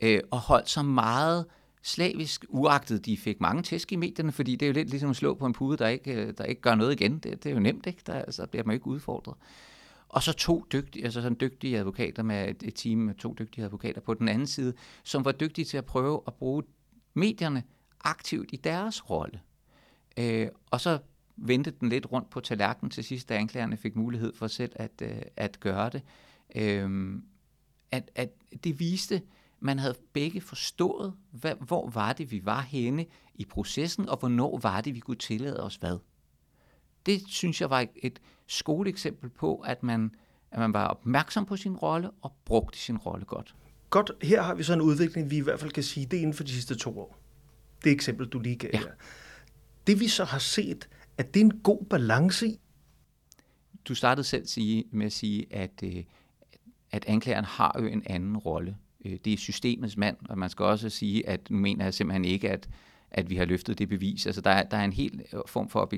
øh, 0.00 0.20
og 0.30 0.38
holdt 0.38 0.68
så 0.68 0.82
meget 0.82 1.46
slavisk, 1.82 2.44
uagtet 2.48 3.06
de 3.06 3.16
fik 3.16 3.40
mange 3.40 3.62
tæsk 3.62 3.92
i 3.92 3.96
medierne, 3.96 4.32
fordi 4.32 4.56
det 4.56 4.66
er 4.66 4.68
jo 4.68 4.72
lidt 4.72 4.90
ligesom 4.90 5.10
at 5.10 5.16
slå 5.16 5.34
på 5.34 5.46
en 5.46 5.52
pude, 5.52 5.76
der 5.76 5.88
ikke, 5.88 6.12
øh, 6.12 6.34
der 6.38 6.44
ikke 6.44 6.60
gør 6.60 6.74
noget 6.74 6.92
igen. 6.92 7.18
Det, 7.18 7.44
det 7.44 7.50
er 7.50 7.54
jo 7.54 7.60
nemt, 7.60 7.86
ikke? 7.86 8.02
Der, 8.06 8.12
altså, 8.12 8.46
bliver 8.46 8.64
man 8.64 8.74
ikke 8.74 8.86
udfordret. 8.86 9.34
Og 10.08 10.22
så 10.22 10.32
to 10.32 10.64
dygtige, 10.72 11.04
altså 11.04 11.22
sådan 11.22 11.36
dygtige 11.40 11.78
advokater 11.78 12.22
med 12.22 12.48
et, 12.48 12.62
et 12.62 12.74
team 12.74 12.98
med 12.98 13.14
to 13.14 13.34
dygtige 13.38 13.64
advokater 13.64 14.00
på 14.00 14.14
den 14.14 14.28
anden 14.28 14.46
side, 14.46 14.74
som 15.04 15.24
var 15.24 15.32
dygtige 15.32 15.64
til 15.64 15.76
at 15.76 15.84
prøve 15.84 16.20
at 16.26 16.34
bruge 16.34 16.62
medierne 17.14 17.62
aktivt 18.00 18.50
i 18.52 18.56
deres 18.56 19.10
rolle. 19.10 19.40
Øh, 20.18 20.48
og 20.70 20.80
så 20.80 20.98
vendte 21.36 21.70
den 21.70 21.88
lidt 21.88 22.12
rundt 22.12 22.30
på 22.30 22.40
tallerkenen 22.40 22.90
til 22.90 23.04
sidst, 23.04 23.28
da 23.28 23.34
anklagerne 23.34 23.76
fik 23.76 23.96
mulighed 23.96 24.34
for 24.34 24.46
selv 24.46 24.72
at, 24.76 25.02
øh, 25.02 25.22
at 25.36 25.60
gøre 25.60 25.90
det. 25.90 26.02
Øh, 26.56 27.20
at, 27.90 28.10
at 28.14 28.30
det 28.64 28.80
viste, 28.80 29.22
man 29.60 29.78
havde 29.78 29.94
begge 30.12 30.40
forstået, 30.40 31.14
hvad, 31.30 31.54
hvor 31.54 31.90
var 31.90 32.12
det, 32.12 32.30
vi 32.30 32.44
var 32.44 32.60
henne 32.60 33.06
i 33.34 33.44
processen, 33.44 34.08
og 34.08 34.16
hvornår 34.18 34.58
var 34.58 34.80
det, 34.80 34.94
vi 34.94 35.00
kunne 35.00 35.16
tillade 35.16 35.62
os 35.62 35.76
hvad. 35.76 35.98
Det 37.06 37.22
synes 37.28 37.60
jeg 37.60 37.70
var 37.70 37.80
et, 37.80 37.88
et 37.96 38.20
skoleeksempel 38.46 39.30
på, 39.30 39.56
at 39.56 39.82
man, 39.82 40.10
at 40.50 40.58
man 40.58 40.72
var 40.72 40.86
opmærksom 40.86 41.46
på 41.46 41.56
sin 41.56 41.76
rolle 41.76 42.10
og 42.22 42.32
brugte 42.44 42.78
sin 42.78 42.96
rolle 42.98 43.24
godt. 43.24 43.54
Godt, 43.90 44.10
her 44.22 44.42
har 44.42 44.54
vi 44.54 44.62
så 44.62 44.72
en 44.72 44.80
udvikling, 44.80 45.30
vi 45.30 45.36
i 45.36 45.40
hvert 45.40 45.60
fald 45.60 45.70
kan 45.70 45.82
sige, 45.82 46.06
det 46.06 46.16
er 46.16 46.20
inden 46.20 46.34
for 46.34 46.44
de 46.44 46.50
sidste 46.52 46.74
to 46.74 46.98
år. 47.00 47.18
Det 47.84 47.92
eksempel, 47.92 48.26
du 48.26 48.38
lige 48.38 48.56
gav 48.56 48.70
Ja. 48.72 48.78
her. 48.78 48.86
Det 49.86 50.00
vi 50.00 50.08
så 50.08 50.24
har 50.24 50.38
set, 50.38 50.88
at 51.18 51.34
det 51.34 51.40
er 51.40 51.44
en 51.44 51.60
god 51.60 51.84
balance 51.84 52.46
i, 52.48 52.60
Du 53.88 53.94
startede 53.94 54.24
selv 54.24 54.46
sige, 54.46 54.84
med 54.90 55.06
at 55.06 55.12
sige, 55.12 55.46
at, 55.50 55.70
øh, 55.84 56.04
at 56.90 57.04
anklageren 57.06 57.44
har 57.44 57.76
jo 57.80 57.86
en 57.86 58.02
anden 58.06 58.36
rolle. 58.36 58.76
Øh, 59.04 59.18
Det 59.24 59.32
er 59.32 59.36
systemets 59.36 59.96
mand, 59.96 60.16
og 60.28 60.38
man 60.38 60.50
skal 60.50 60.64
også 60.64 60.88
sige, 60.90 61.28
at 61.28 61.50
nu 61.50 61.58
mener 61.58 61.84
jeg 61.84 61.94
simpelthen 61.94 62.24
ikke, 62.24 62.50
at, 62.50 62.68
at 63.10 63.30
vi 63.30 63.36
har 63.36 63.44
løftet 63.44 63.78
det 63.78 63.88
bevis. 63.88 64.26
Altså 64.26 64.40
der 64.40 64.50
er, 64.50 64.62
der 64.62 64.76
er 64.76 64.84
en 64.84 64.92
helt 64.92 65.22
øh, 65.32 65.40
form 65.46 65.68
for 65.68 65.88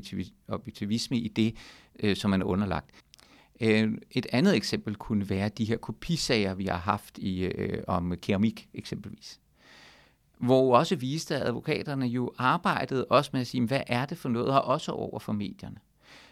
objektivisme 0.49 1.19
i 1.19 1.29
det, 1.29 1.57
øh, 2.01 2.17
som 2.17 2.31
man 2.31 2.43
er 2.43 2.47
underlagt. 2.47 2.91
Øh, 3.61 3.93
Et 4.11 4.27
andet 4.33 4.57
eksempel 4.57 4.97
kunne 4.97 5.31
være 5.31 5.49
de 5.49 5.65
her 5.65 5.77
kopisager, 5.77 6.55
vi 6.55 6.67
har 6.67 6.77
haft 6.77 7.19
i, 7.19 7.41
øh, 7.41 7.83
om 7.87 8.15
keramik 8.23 8.69
eksempelvis. 8.75 9.41
Hvor 10.39 10.77
også 10.77 10.97
viste, 10.97 11.37
at 11.37 11.47
advokaterne 11.47 12.07
jo 12.07 12.33
arbejdede 12.39 13.05
også 13.05 13.31
med 13.33 13.41
at 13.41 13.47
sige, 13.47 13.67
hvad 13.67 13.83
er 13.87 14.07
det 14.07 14.19
for 14.19 14.29
noget, 14.29 14.49
og 14.49 14.65
også 14.65 14.93
over 14.93 15.19
for 15.19 15.33
medierne. 15.33 15.77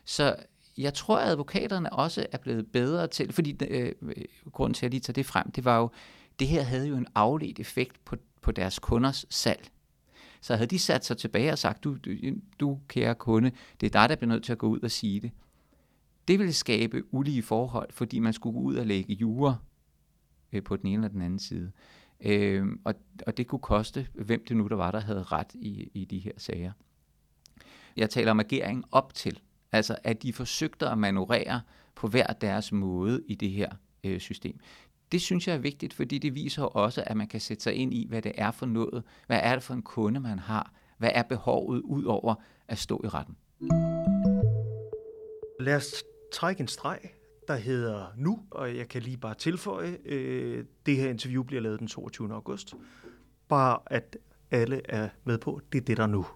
Så 0.05 0.37
jeg 0.79 0.95
tror, 0.95 1.19
at 1.19 1.29
advokaterne 1.29 1.93
også 1.93 2.27
er 2.33 2.39
blevet 2.39 2.67
bedre 2.73 3.07
til, 3.07 3.33
fordi 3.33 3.57
øh, 3.71 3.93
øh 4.03 4.25
grunden 4.53 4.75
til, 4.75 4.81
at 4.81 4.83
jeg 4.83 4.91
lige 4.91 5.01
tager 5.01 5.13
det 5.13 5.27
frem, 5.27 5.51
det 5.51 5.65
var 5.65 5.79
jo, 5.79 5.91
det 6.39 6.49
her 6.49 6.63
havde 6.63 6.89
jo 6.89 6.97
en 6.97 7.07
afledt 7.15 7.59
effekt 7.59 8.05
på, 8.05 8.17
på 8.43 8.53
deres 8.53 8.79
kunders 8.79 9.27
salg. 9.31 9.71
Så 10.41 10.57
havde 10.57 10.67
de 10.67 10.79
sat 10.79 11.05
sig 11.05 11.17
tilbage 11.17 11.53
og 11.53 11.59
sagt, 11.59 11.85
du, 11.85 11.97
du, 12.05 12.11
du 12.61 12.81
kære 12.89 13.15
kunde, 13.15 13.53
det 13.81 13.87
er 13.87 13.91
dig, 13.91 14.09
der 14.09 14.17
bliver 14.17 14.33
nødt 14.33 14.45
til 14.45 14.53
at 14.53 14.59
gå 14.59 14.69
ud 14.69 14.81
og 14.81 14.91
sige 14.91 15.21
det. 15.21 15.31
Det 16.29 16.39
ville 16.39 16.53
skabe 16.53 17.03
ulige 17.15 17.43
forhold, 17.43 17.93
fordi 17.93 18.19
man 18.19 18.33
skulle 18.33 18.55
gå 18.55 18.61
ud 18.61 18.77
og 18.77 18.87
lægge 18.87 19.15
jure 19.15 19.59
øh, 20.53 20.63
på 20.63 20.77
den 20.77 20.87
ene 20.87 20.95
eller 20.95 21.09
den 21.09 21.23
anden 21.23 21.39
side. 21.39 21.73
Øh, 22.21 22.67
og, 22.85 22.95
og 23.27 23.37
det 23.37 23.47
kunne 23.47 23.59
koste, 23.59 24.09
hvem 24.15 24.45
det 24.49 24.57
nu 24.57 24.67
der 24.67 24.77
var, 24.77 24.91
der 24.91 25.01
havde 25.01 25.23
ret 25.23 25.55
i, 25.55 25.91
i 25.95 26.05
de 26.05 26.19
her 26.19 26.33
sager. 26.37 26.73
Jeg 27.97 28.11
taler 28.11 28.31
om 28.31 28.41
agering 28.41 28.85
op 28.93 29.15
til. 29.15 29.41
Altså 29.73 29.97
at 30.05 30.23
de 30.23 30.33
forsøgte 30.33 30.89
at 30.89 30.99
manøvrere 30.99 31.61
på 31.95 32.09
hver 32.09 32.27
deres 32.27 32.73
måde 32.73 33.23
i 33.27 33.35
det 33.35 33.51
her 33.51 33.71
øh, 34.05 34.21
system. 34.21 34.61
Det 35.13 35.23
synes 35.23 35.49
jeg 35.49 35.55
er 35.55 35.59
vigtigt, 35.59 35.95
fordi 35.95 36.19
det 36.19 36.35
viser 36.35 36.63
også, 36.63 37.05
at 37.07 37.17
man 37.17 37.29
kan 37.29 37.41
sætte 37.41 37.63
sig 37.63 37.75
ind 37.75 37.95
i, 37.95 38.07
hvad 38.09 38.23
det 38.23 38.33
er 38.35 38.51
for 38.51 38.67
noget. 38.67 39.05
Hvad 39.27 39.41
er 39.43 39.55
det 39.55 39.63
for 39.63 39.75
en 39.75 39.83
kunde, 39.83 40.21
man 40.21 40.39
har? 40.39 40.73
Hvad 40.99 41.11
er 41.15 41.23
behovet 41.23 41.81
ud 41.81 42.05
over 42.05 42.35
at 42.69 42.79
stå 42.79 43.01
i 43.05 43.09
retten? 43.09 43.37
Lad 45.61 45.77
os 45.77 46.05
trække 46.33 46.61
en 46.61 46.69
streg, 46.69 46.99
der 47.49 47.57
hedder 47.57 48.07
nu, 48.17 48.41
og 48.51 48.77
jeg 48.77 48.89
kan 48.89 49.03
lige 49.03 49.17
bare 49.17 49.35
tilføje, 49.35 49.99
øh, 50.05 50.65
det 50.87 50.97
her 50.97 51.11
interview 51.11 51.43
bliver 51.43 51.63
lavet 51.63 51.81
den 51.81 51.89
22. 51.89 52.33
august. 52.35 52.75
Bare 53.49 53.79
at 53.87 54.17
alle 54.51 54.81
er 54.85 55.09
med 55.25 55.39
på, 55.39 55.61
det 55.73 55.81
er 55.81 55.85
det 55.85 55.97
der 55.97 56.03
er 56.03 56.07
nu. 56.07 56.27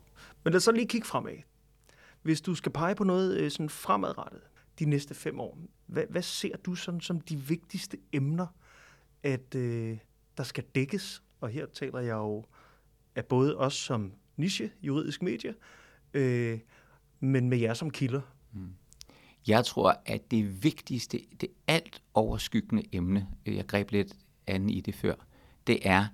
Men 0.45 0.53
lad 0.53 0.57
os 0.57 0.63
så 0.63 0.73
lige 0.73 0.89
kigge 0.89 1.07
fremad. 1.07 1.37
Hvis 2.23 2.41
du 2.41 2.55
skal 2.55 2.73
pege 2.73 2.95
på 2.95 3.05
noget 3.05 3.37
øh, 3.37 3.51
sådan 3.51 3.69
fremadrettet 3.69 4.41
de 4.79 4.85
næste 4.85 5.15
fem 5.15 5.41
år, 5.41 5.59
hvad, 5.87 6.05
hvad 6.11 6.23
ser 6.23 6.57
du 6.57 6.75
sådan 6.75 7.01
som 7.01 7.21
de 7.21 7.37
vigtigste 7.37 7.97
emner 8.13 8.47
at 9.23 9.55
øh, 9.55 9.99
der 10.37 10.43
skal 10.43 10.65
dækkes, 10.75 11.23
og 11.41 11.49
her 11.49 11.67
taler 11.67 11.99
jeg 11.99 12.15
jo 12.15 12.45
af 13.15 13.25
både 13.25 13.57
os 13.57 13.75
som 13.75 14.13
niche, 14.37 14.71
juridisk 14.83 15.23
medie, 15.23 15.55
øh, 16.15 16.59
men 17.21 17.49
med 17.49 17.59
jer 17.59 17.75
som 17.75 17.91
kilder. 17.91 18.21
Mm. 18.53 18.75
Jeg 19.47 19.65
tror, 19.65 20.03
at 20.07 20.31
det 20.31 20.65
vigtigste, 20.65 21.21
det 21.41 21.49
alt 21.67 22.03
overskyggende 22.15 22.83
emne, 22.93 23.29
øh, 23.47 23.57
jeg 23.57 23.67
greb 23.67 23.91
lidt 23.91 24.17
an 24.47 24.71
i 24.71 24.81
det 24.81 24.95
før, 24.95 25.15
det 25.67 25.79
er, 25.83 26.07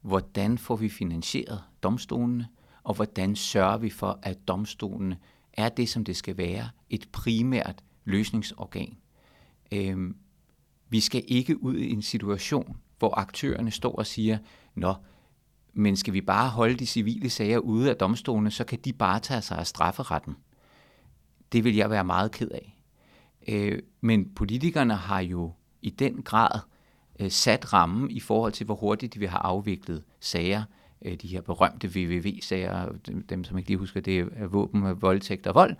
hvordan 0.00 0.58
får 0.58 0.76
vi 0.76 0.88
finansieret 0.88 1.62
domstolene, 1.82 2.48
og 2.82 2.94
hvordan 2.94 3.36
sørger 3.36 3.78
vi 3.78 3.90
for, 3.90 4.18
at 4.22 4.48
domstolene 4.48 5.18
er 5.52 5.68
det, 5.68 5.88
som 5.88 6.04
det 6.04 6.16
skal 6.16 6.36
være, 6.36 6.68
et 6.90 7.08
primært 7.12 7.84
løsningsorgan. 8.04 8.96
Øhm, 9.72 10.16
vi 10.88 11.00
skal 11.00 11.24
ikke 11.28 11.62
ud 11.62 11.76
i 11.76 11.90
en 11.90 12.02
situation, 12.02 12.76
hvor 12.98 13.18
aktørerne 13.18 13.70
står 13.70 13.94
og 13.94 14.06
siger, 14.06 14.38
nå, 14.74 14.94
men 15.72 15.96
skal 15.96 16.14
vi 16.14 16.20
bare 16.20 16.48
holde 16.48 16.74
de 16.74 16.86
civile 16.86 17.30
sager 17.30 17.58
ude 17.58 17.90
af 17.90 17.96
domstolene, 17.96 18.50
så 18.50 18.64
kan 18.64 18.78
de 18.84 18.92
bare 18.92 19.20
tage 19.20 19.42
sig 19.42 19.58
af 19.58 19.66
strafferetten. 19.66 20.34
Det 21.52 21.64
vil 21.64 21.76
jeg 21.76 21.90
være 21.90 22.04
meget 22.04 22.32
ked 22.32 22.50
af. 22.50 22.78
Øh, 23.48 23.78
men 24.00 24.34
politikerne 24.34 24.94
har 24.94 25.20
jo 25.20 25.52
i 25.82 25.90
den 25.90 26.22
grad 26.22 26.60
øh, 27.20 27.30
sat 27.30 27.72
rammen 27.72 28.10
i 28.10 28.20
forhold 28.20 28.52
til, 28.52 28.66
hvor 28.66 28.74
hurtigt 28.74 29.14
de 29.14 29.18
vil 29.18 29.28
have 29.28 29.40
afviklet 29.40 30.04
sager. 30.20 30.62
Øh, 31.04 31.16
de 31.16 31.28
her 31.28 31.40
berømte 31.40 31.88
VVV-sager, 31.94 32.92
dem 33.28 33.44
som 33.44 33.58
ikke 33.58 33.70
lige 33.70 33.78
husker, 33.78 34.00
det 34.00 34.18
er 34.18 34.46
våben, 34.46 35.02
voldtægt 35.02 35.46
og 35.46 35.54
vold, 35.54 35.76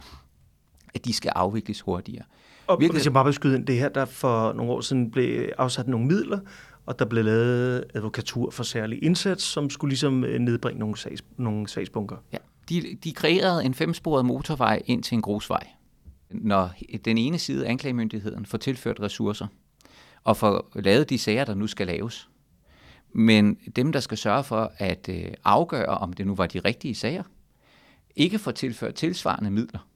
at 0.94 1.04
de 1.04 1.12
skal 1.12 1.32
afvikles 1.34 1.80
hurtigere. 1.80 2.24
Og 2.66 2.80
Virkelig, 2.80 2.96
hvis 2.96 3.04
jeg 3.04 3.12
bare 3.12 3.24
vil 3.24 3.34
skyde 3.34 3.56
ind, 3.56 3.66
det 3.66 3.78
her, 3.78 3.88
der 3.88 4.04
for 4.04 4.52
nogle 4.52 4.72
år 4.72 4.80
siden 4.80 5.10
blev 5.10 5.48
afsat 5.58 5.88
nogle 5.88 6.06
midler, 6.06 6.38
og 6.86 6.98
der 6.98 7.04
blev 7.04 7.24
lavet 7.24 7.84
advokatur 7.94 8.50
for 8.50 8.62
særlig 8.62 9.04
indsats, 9.04 9.44
som 9.44 9.70
skulle 9.70 9.90
ligesom 9.90 10.24
øh, 10.24 10.38
nedbringe 10.38 10.78
nogle, 10.78 10.96
sags, 10.96 11.24
nogle 11.36 11.68
sagsbunker. 11.68 12.16
Ja, 12.32 12.38
de, 12.68 12.96
de 13.04 13.12
kreerede 13.12 13.64
en 13.64 13.74
femsporet 13.74 14.24
motorvej 14.24 14.82
ind 14.86 15.02
til 15.02 15.14
en 15.14 15.22
grusvej. 15.22 15.66
Når 16.30 16.70
den 17.04 17.18
ene 17.18 17.38
side 17.38 17.66
af 17.66 17.70
anklagemyndigheden 17.70 18.46
får 18.46 18.58
tilført 18.58 19.00
ressourcer, 19.00 19.46
og 20.24 20.36
får 20.36 20.70
lavet 20.74 21.10
de 21.10 21.18
sager, 21.18 21.44
der 21.44 21.54
nu 21.54 21.66
skal 21.66 21.86
laves. 21.86 22.28
Men 23.12 23.54
dem, 23.76 23.92
der 23.92 24.00
skal 24.00 24.18
sørge 24.18 24.44
for 24.44 24.72
at 24.78 25.08
øh, 25.08 25.24
afgøre, 25.44 25.98
om 25.98 26.12
det 26.12 26.26
nu 26.26 26.34
var 26.34 26.46
de 26.46 26.58
rigtige 26.58 26.94
sager, 26.94 27.22
ikke 28.16 28.38
får 28.38 28.50
tilført 28.50 28.94
tilsvarende 28.94 29.50
midler. 29.50 29.88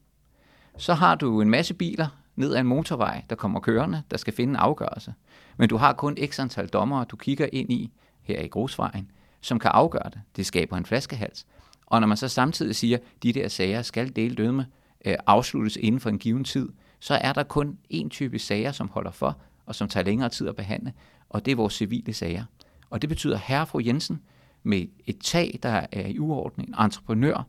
Så 0.77 0.95
har 0.95 1.15
du 1.15 1.41
en 1.41 1.51
masse 1.51 1.75
biler 1.75 2.09
ned 2.39 2.55
ad 2.55 2.61
en 2.61 2.67
motorvej, 2.67 3.23
der 3.31 3.37
kommer 3.37 3.61
kørende, 3.61 4.03
der 4.11 4.17
skal 4.17 4.33
finde 4.33 4.51
en 4.51 4.57
afgørelse. 4.57 5.15
Men 5.57 5.69
du 5.69 5.77
har 5.77 5.93
kun 5.93 6.17
x 6.27 6.39
antal 6.39 6.69
dommere, 6.69 7.05
du 7.05 7.17
kigger 7.17 7.49
ind 7.53 7.73
i 7.73 7.93
her 8.23 8.41
i 8.41 8.47
grusvejen, 8.47 9.11
som 9.41 9.59
kan 9.59 9.71
afgøre 9.75 10.11
det. 10.11 10.21
Det 10.37 10.47
skaber 10.47 10.77
en 10.77 10.87
flaskehals. 10.87 11.47
Og 11.87 12.01
når 12.01 12.09
man 12.09 12.17
så 12.17 12.29
samtidig 12.29 12.77
siger, 12.77 12.97
at 12.97 13.23
de 13.23 13.33
der 13.33 13.49
sager 13.49 13.83
skal 13.83 14.17
dele 14.17 14.35
dødme 14.35 14.67
øh, 15.05 15.15
afsluttes 15.27 15.77
inden 15.77 16.01
for 16.01 16.11
en 16.11 16.19
given 16.19 16.45
tid, 16.45 16.69
så 17.01 17.15
er 17.15 17.33
der 17.33 17.43
kun 17.43 17.79
én 17.95 18.09
type 18.09 18.39
sager, 18.39 18.73
som 18.73 18.89
holder 18.89 19.11
for, 19.11 19.39
og 19.67 19.75
som 19.75 19.89
tager 19.89 20.05
længere 20.05 20.29
tid 20.29 20.49
at 20.49 20.57
behandle, 20.57 20.93
og 21.29 21.45
det 21.45 21.53
er 21.53 21.57
vores 21.57 21.75
civile 21.75 22.13
sager. 22.13 22.45
Og 22.91 23.03
det 23.03 23.09
betyder 23.09 23.37
herre 23.37 23.61
og 23.61 23.69
fru 23.69 23.81
Jensen 23.85 24.21
med 24.63 24.87
et 25.07 25.19
tag, 25.19 25.59
der 25.63 25.87
er 25.93 26.07
i 26.07 26.19
uorden, 26.19 26.65
en 26.69 26.75
entreprenør, 26.79 27.47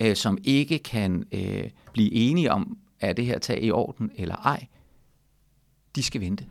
øh, 0.00 0.16
som 0.16 0.38
ikke 0.44 0.78
kan 0.78 1.24
øh, 1.32 1.70
blive 1.92 2.12
enige 2.12 2.52
om, 2.52 2.78
er 3.04 3.12
det 3.12 3.26
her 3.26 3.38
tag 3.38 3.64
i 3.64 3.70
orden 3.70 4.10
eller 4.16 4.36
ej, 4.36 4.66
de 5.96 6.02
skal 6.02 6.20
vente. 6.20 6.46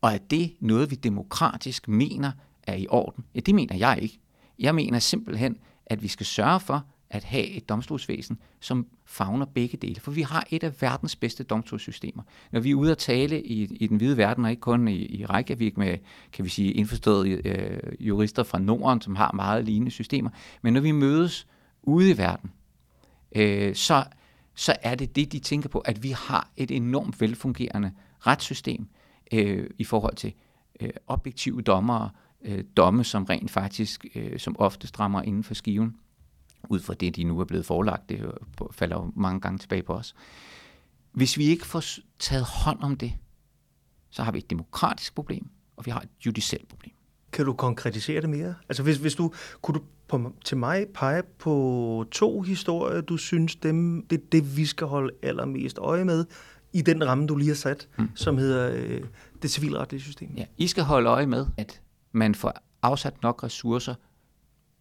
Og 0.00 0.12
er 0.12 0.18
det 0.18 0.56
noget, 0.60 0.90
vi 0.90 0.94
demokratisk 0.94 1.88
mener 1.88 2.32
er 2.62 2.74
i 2.74 2.86
orden? 2.90 3.24
Ja, 3.34 3.40
det 3.40 3.54
mener 3.54 3.76
jeg 3.76 3.98
ikke. 4.02 4.18
Jeg 4.58 4.74
mener 4.74 4.98
simpelthen, 4.98 5.56
at 5.86 6.02
vi 6.02 6.08
skal 6.08 6.26
sørge 6.26 6.60
for, 6.60 6.86
at 7.10 7.24
have 7.24 7.46
et 7.46 7.68
domstolsvæsen, 7.68 8.38
som 8.60 8.86
fagner 9.04 9.46
begge 9.46 9.76
dele. 9.76 10.00
For 10.00 10.10
vi 10.10 10.22
har 10.22 10.46
et 10.50 10.62
af 10.64 10.82
verdens 10.82 11.16
bedste 11.16 11.44
domstolssystemer. 11.44 12.22
Når 12.52 12.60
vi 12.60 12.70
er 12.70 12.74
ude 12.74 12.90
at 12.90 12.98
tale 12.98 13.42
i, 13.42 13.62
i 13.62 13.86
den 13.86 13.96
hvide 13.96 14.16
verden, 14.16 14.44
og 14.44 14.50
ikke 14.50 14.60
kun 14.60 14.88
i, 14.88 15.06
i 15.06 15.26
Reykjavik 15.26 15.76
med, 15.76 15.98
kan 16.32 16.44
vi 16.44 16.50
sige, 16.50 16.72
indforståede 16.72 17.30
øh, 17.30 17.78
jurister 18.00 18.42
fra 18.42 18.58
Norden, 18.58 19.00
som 19.00 19.16
har 19.16 19.32
meget 19.32 19.64
lignende 19.64 19.90
systemer, 19.90 20.30
men 20.62 20.72
når 20.72 20.80
vi 20.80 20.92
mødes 20.92 21.46
ude 21.82 22.10
i 22.10 22.18
verden, 22.18 22.52
øh, 23.36 23.74
så, 23.74 24.04
så 24.56 24.76
er 24.82 24.94
det 24.94 25.16
det, 25.16 25.32
de 25.32 25.38
tænker 25.38 25.68
på, 25.68 25.78
at 25.78 26.02
vi 26.02 26.10
har 26.10 26.50
et 26.56 26.70
enormt 26.70 27.20
velfungerende 27.20 27.92
retssystem 28.20 28.88
øh, 29.32 29.70
i 29.78 29.84
forhold 29.84 30.16
til 30.16 30.32
øh, 30.80 30.90
objektive 31.06 31.62
dommere, 31.62 32.10
øh, 32.42 32.64
domme, 32.76 33.04
som 33.04 33.24
rent 33.24 33.50
faktisk, 33.50 34.06
øh, 34.14 34.38
som 34.38 34.56
ofte 34.58 34.86
strammer 34.86 35.22
inden 35.22 35.44
for 35.44 35.54
skiven 35.54 35.96
ud 36.68 36.80
fra 36.80 36.94
det, 36.94 37.16
de 37.16 37.24
nu 37.24 37.40
er 37.40 37.44
blevet 37.44 37.66
forelagt. 37.66 38.08
Det 38.08 38.20
øh, 38.20 38.32
falder 38.72 38.96
jo 38.96 39.12
mange 39.16 39.40
gange 39.40 39.58
tilbage 39.58 39.82
på 39.82 39.94
os. 39.94 40.14
Hvis 41.12 41.38
vi 41.38 41.44
ikke 41.44 41.66
får 41.66 41.82
taget 42.18 42.44
hånd 42.44 42.82
om 42.82 42.96
det, 42.96 43.12
så 44.10 44.22
har 44.22 44.32
vi 44.32 44.38
et 44.38 44.50
demokratisk 44.50 45.14
problem, 45.14 45.48
og 45.76 45.86
vi 45.86 45.90
har 45.90 46.00
et 46.00 46.08
judicielt 46.26 46.68
problem. 46.68 46.92
Kan 47.32 47.44
du 47.44 47.52
konkretisere 47.52 48.20
det 48.20 48.30
mere? 48.30 48.54
Altså 48.68 48.82
hvis, 48.82 48.96
hvis 48.96 49.14
du, 49.14 49.32
kunne 49.62 49.74
du 49.74 49.84
på, 50.08 50.32
til 50.44 50.56
mig 50.56 50.86
pege 50.94 51.22
på 51.38 52.04
to 52.10 52.40
historier, 52.40 53.00
du 53.00 53.16
synes, 53.16 53.56
dem, 53.56 54.06
det 54.10 54.20
er 54.20 54.24
det, 54.32 54.56
vi 54.56 54.66
skal 54.66 54.86
holde 54.86 55.14
allermest 55.22 55.78
øje 55.78 56.04
med, 56.04 56.24
i 56.72 56.82
den 56.82 57.06
ramme, 57.06 57.26
du 57.26 57.36
lige 57.36 57.48
har 57.48 57.54
sat, 57.54 57.88
hmm. 57.96 58.10
som 58.14 58.38
hedder 58.38 58.70
øh, 58.74 59.04
det 59.42 59.50
civilretlige 59.50 60.00
system? 60.00 60.34
Ja, 60.36 60.44
I 60.56 60.66
skal 60.66 60.84
holde 60.84 61.08
øje 61.08 61.26
med, 61.26 61.46
at 61.56 61.82
man 62.12 62.34
får 62.34 62.52
afsat 62.82 63.22
nok 63.22 63.42
ressourcer, 63.42 63.94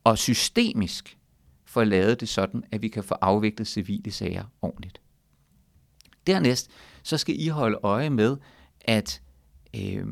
og 0.04 0.18
systemisk 0.18 1.18
får 1.66 1.84
lavet 1.84 2.20
det 2.20 2.30
sådan, 2.30 2.64
at 2.72 2.82
vi 2.82 2.88
kan 2.88 3.04
få 3.04 3.14
afviklet 3.22 3.68
civile 3.68 4.12
sager 4.12 4.44
ordentligt. 4.62 5.02
Dernæst, 6.28 6.72
så 7.04 7.18
skal 7.18 7.42
I 7.42 7.48
holde 7.48 7.78
øje 7.84 8.10
med, 8.10 8.38
at 8.82 9.22
øh, 9.76 10.06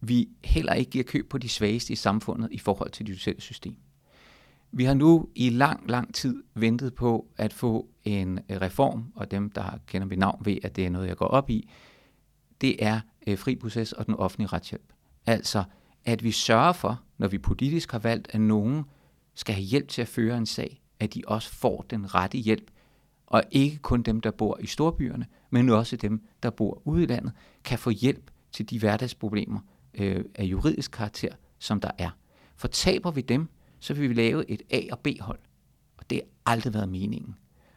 vi 0.00 0.28
heller 0.44 0.72
ikke 0.72 0.90
giver 0.90 1.04
køb 1.04 1.28
på 1.30 1.38
de 1.38 1.48
svageste 1.48 1.92
i 1.92 1.96
samfundet 1.96 2.48
i 2.52 2.58
forhold 2.58 2.90
til 2.90 3.06
det 3.06 3.10
judicielle 3.10 3.40
system. 3.40 3.76
Vi 4.76 4.84
har 4.84 4.94
nu 4.94 5.28
i 5.34 5.50
lang, 5.50 5.90
lang 5.90 6.14
tid 6.14 6.42
ventet 6.54 6.94
på 6.94 7.26
at 7.36 7.52
få 7.52 7.88
en 8.04 8.38
øh, 8.50 8.60
reform, 8.60 9.12
og 9.14 9.30
dem, 9.30 9.50
der 9.50 9.78
kender 9.86 10.06
mit 10.08 10.18
navn, 10.18 10.44
ved, 10.44 10.58
at 10.62 10.76
det 10.76 10.86
er 10.86 10.90
noget, 10.90 11.08
jeg 11.08 11.16
går 11.16 11.26
op 11.26 11.50
i. 11.50 11.70
Det 12.60 12.84
er 12.84 13.00
øh, 13.26 13.38
fri 13.38 13.56
proces 13.56 13.92
og 13.92 14.06
den 14.06 14.14
offentlige 14.14 14.48
retshjælp. 14.48 14.92
Altså, 15.26 15.64
at 16.04 16.24
vi 16.24 16.30
sørger 16.30 16.72
for, 16.72 17.02
når 17.18 17.28
vi 17.28 17.38
politisk 17.38 17.92
har 17.92 17.98
valgt, 17.98 18.28
at 18.30 18.40
nogen 18.40 18.84
skal 19.34 19.54
have 19.54 19.64
hjælp 19.64 19.88
til 19.88 20.02
at 20.02 20.08
føre 20.08 20.38
en 20.38 20.46
sag, 20.46 20.82
at 21.00 21.14
de 21.14 21.22
også 21.26 21.52
får 21.52 21.84
den 21.90 22.14
rette 22.14 22.38
hjælp, 22.38 22.70
og 23.26 23.42
ikke 23.50 23.76
kun 23.76 24.02
dem, 24.02 24.20
der 24.20 24.30
bor 24.30 24.58
i 24.60 24.66
storbyerne, 24.66 25.26
men 25.50 25.68
også 25.68 25.96
dem, 25.96 26.26
der 26.42 26.50
bor 26.50 26.82
ude 26.84 27.02
i 27.02 27.06
landet, 27.06 27.32
kan 27.64 27.78
få 27.78 27.90
hjælp 27.90 28.30
til 28.52 28.70
de 28.70 28.78
hverdagsproblemer 28.78 29.60
øh, 29.94 30.24
af 30.34 30.44
juridisk 30.44 30.90
karakter, 30.90 31.34
som 31.58 31.80
der 31.80 31.90
er. 31.98 32.10
For 32.56 32.68
taber 32.68 33.10
vi 33.10 33.20
dem, 33.20 33.48
så 33.80 33.94
vil 33.94 34.08
vi 34.08 34.14
lave 34.14 34.50
et 34.50 34.62
A- 34.70 34.92
og 34.92 34.98
B-hold. 34.98 35.38
Og 35.96 36.10
det 36.10 36.20
har 36.24 36.52
aldrig 36.52 36.74
været 36.74 36.88
meningen. 36.88 37.34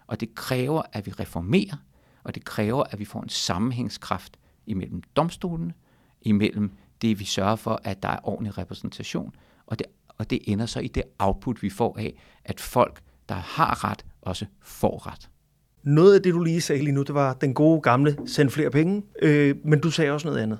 Og 0.07 0.19
det 0.19 0.35
kræver, 0.35 0.81
at 0.91 1.05
vi 1.05 1.11
reformerer, 1.11 1.77
og 2.23 2.35
det 2.35 2.45
kræver, 2.45 2.83
at 2.83 2.99
vi 2.99 3.05
får 3.05 3.21
en 3.21 3.29
sammenhængskraft 3.29 4.37
imellem 4.65 5.01
domstolene, 5.15 5.73
imellem 6.21 6.71
det, 7.01 7.19
vi 7.19 7.25
sørger 7.25 7.55
for, 7.55 7.81
at 7.83 8.03
der 8.03 8.09
er 8.09 8.19
ordentlig 8.23 8.57
repræsentation, 8.57 9.35
og 9.65 9.79
det 9.79 9.87
og 10.19 10.29
det 10.29 10.39
ender 10.43 10.65
så 10.65 10.79
i 10.79 10.87
det 10.87 11.03
output, 11.19 11.63
vi 11.63 11.69
får 11.69 11.97
af, 11.99 12.21
at 12.45 12.59
folk, 12.59 12.99
der 13.29 13.35
har 13.35 13.89
ret, 13.89 14.05
også 14.21 14.45
får 14.61 15.07
ret. 15.07 15.29
Noget 15.83 16.15
af 16.15 16.21
det, 16.21 16.33
du 16.33 16.43
lige 16.43 16.61
sagde 16.61 16.83
lige 16.83 16.93
nu, 16.93 17.03
det 17.03 17.15
var 17.15 17.33
den 17.33 17.53
gode 17.53 17.81
gamle, 17.81 18.17
send 18.25 18.49
flere 18.49 18.69
penge, 18.69 19.03
øh, 19.21 19.55
men 19.65 19.79
du 19.79 19.91
sagde 19.91 20.11
også 20.11 20.27
noget 20.27 20.41
andet, 20.41 20.59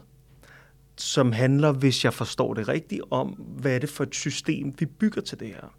som 1.01 1.31
handler, 1.31 1.71
hvis 1.71 2.05
jeg 2.05 2.13
forstår 2.13 2.53
det 2.53 2.67
rigtigt, 2.67 3.01
om, 3.12 3.27
hvad 3.27 3.75
er 3.75 3.79
det 3.79 3.89
for 3.89 4.03
et 4.03 4.15
system, 4.15 4.73
vi 4.79 4.85
bygger 4.85 5.21
til 5.21 5.39
det 5.39 5.47
her. 5.47 5.73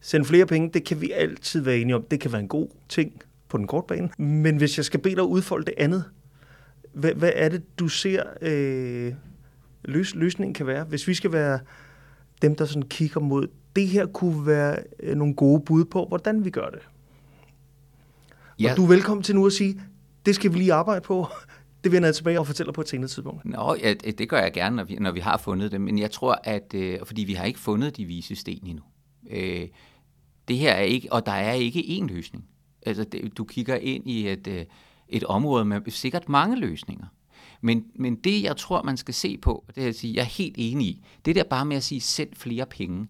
Send 0.00 0.24
flere 0.24 0.46
penge, 0.46 0.70
det 0.74 0.84
kan 0.84 1.00
vi 1.00 1.10
altid 1.10 1.60
være 1.60 1.78
enige 1.78 1.96
om. 1.96 2.02
Det 2.10 2.20
kan 2.20 2.32
være 2.32 2.40
en 2.40 2.48
god 2.48 2.68
ting 2.88 3.22
på 3.48 3.58
den 3.58 3.66
korte 3.66 3.86
bane. 3.88 4.10
Men 4.18 4.56
hvis 4.56 4.76
jeg 4.76 4.84
skal 4.84 5.00
bede 5.00 5.14
dig 5.14 5.22
udfolde 5.22 5.66
det 5.66 5.74
andet, 5.76 6.04
hvad, 6.92 7.14
hvad 7.14 7.32
er 7.34 7.48
det, 7.48 7.78
du 7.78 7.88
ser 7.88 8.22
øh, 8.42 9.14
løs, 9.84 10.14
løsningen 10.14 10.54
kan 10.54 10.66
være? 10.66 10.84
Hvis 10.84 11.08
vi 11.08 11.14
skal 11.14 11.32
være 11.32 11.58
dem, 12.42 12.56
der 12.56 12.64
sådan 12.64 12.82
kigger 12.82 13.20
mod, 13.20 13.46
det 13.76 13.88
her 13.88 14.06
kunne 14.06 14.46
være 14.46 14.78
øh, 15.00 15.16
nogle 15.16 15.34
gode 15.34 15.60
bud 15.60 15.84
på, 15.84 16.06
hvordan 16.08 16.44
vi 16.44 16.50
gør 16.50 16.68
det. 16.68 16.88
Ja. 18.60 18.70
Og 18.70 18.76
du 18.76 18.84
er 18.84 18.88
velkommen 18.88 19.22
til 19.22 19.34
nu 19.34 19.46
at 19.46 19.52
sige, 19.52 19.80
det 20.26 20.34
skal 20.34 20.52
vi 20.52 20.58
lige 20.58 20.72
arbejde 20.72 21.00
på. 21.00 21.26
Det 21.84 21.92
vender 21.92 22.08
jeg 22.08 22.14
tilbage 22.14 22.40
og 22.40 22.46
fortæller 22.46 22.72
på 22.72 22.80
et 22.80 22.88
senere 22.88 23.08
tidspunkt. 23.08 23.44
Nå, 23.44 23.76
ja, 23.80 23.94
det 23.94 24.28
gør 24.28 24.38
jeg 24.38 24.52
gerne, 24.52 24.76
når 24.76 24.84
vi, 24.84 24.94
når 24.94 25.12
vi 25.12 25.20
har 25.20 25.36
fundet 25.36 25.72
dem. 25.72 25.80
Men 25.80 25.98
jeg 25.98 26.10
tror, 26.10 26.40
at 26.44 26.74
øh, 26.74 26.98
fordi 27.04 27.24
vi 27.24 27.34
har 27.34 27.44
ikke 27.44 27.58
fundet 27.58 27.96
de 27.96 28.04
vise 28.04 28.36
sten 28.36 28.66
endnu. 28.66 28.82
Øh, 29.30 29.68
det 30.48 30.58
her 30.58 30.72
er 30.72 30.80
ikke, 30.80 31.12
og 31.12 31.26
der 31.26 31.32
er 31.32 31.52
ikke 31.52 31.80
én 31.80 32.06
løsning. 32.06 32.44
Altså, 32.86 33.04
det, 33.04 33.38
du 33.38 33.44
kigger 33.44 33.76
ind 33.76 34.10
i 34.10 34.28
et, 34.28 34.46
øh, 34.46 34.64
et 35.08 35.24
område 35.24 35.64
med 35.64 35.90
sikkert 35.90 36.28
mange 36.28 36.60
løsninger. 36.60 37.06
Men, 37.60 37.84
men 37.94 38.16
det, 38.16 38.42
jeg 38.42 38.56
tror, 38.56 38.82
man 38.82 38.96
skal 38.96 39.14
se 39.14 39.38
på, 39.38 39.64
det 39.74 39.84
er 39.84 39.88
at 39.88 39.96
sige, 39.96 40.14
jeg 40.14 40.20
er 40.20 40.24
helt 40.24 40.54
enig 40.58 40.86
i, 40.86 41.04
det 41.24 41.36
der 41.36 41.44
bare 41.44 41.64
med 41.64 41.76
at 41.76 41.84
sige, 41.84 42.00
send 42.00 42.28
flere 42.34 42.66
penge, 42.66 43.08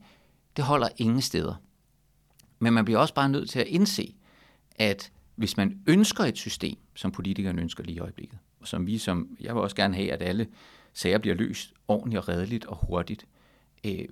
det 0.56 0.64
holder 0.64 0.88
ingen 0.96 1.20
steder. 1.20 1.54
Men 2.58 2.72
man 2.72 2.84
bliver 2.84 2.98
også 2.98 3.14
bare 3.14 3.28
nødt 3.28 3.50
til 3.50 3.58
at 3.58 3.66
indse, 3.66 4.14
at 4.76 5.12
hvis 5.36 5.56
man 5.56 5.78
ønsker 5.86 6.24
et 6.24 6.36
system, 6.36 6.76
som 6.94 7.12
politikerne 7.12 7.62
ønsker 7.62 7.84
lige 7.84 7.96
i 7.96 7.98
øjeblikket, 7.98 8.38
som 8.64 8.86
vi 8.86 8.98
som, 8.98 9.36
jeg 9.40 9.54
vil 9.54 9.62
også 9.62 9.76
gerne 9.76 9.94
have, 9.94 10.12
at 10.12 10.22
alle 10.22 10.46
sager 10.92 11.18
bliver 11.18 11.36
løst 11.36 11.72
ordentligt 11.88 12.18
og 12.18 12.28
redeligt 12.28 12.64
og 12.64 12.86
hurtigt. 12.86 13.26
Øh, 13.84 14.08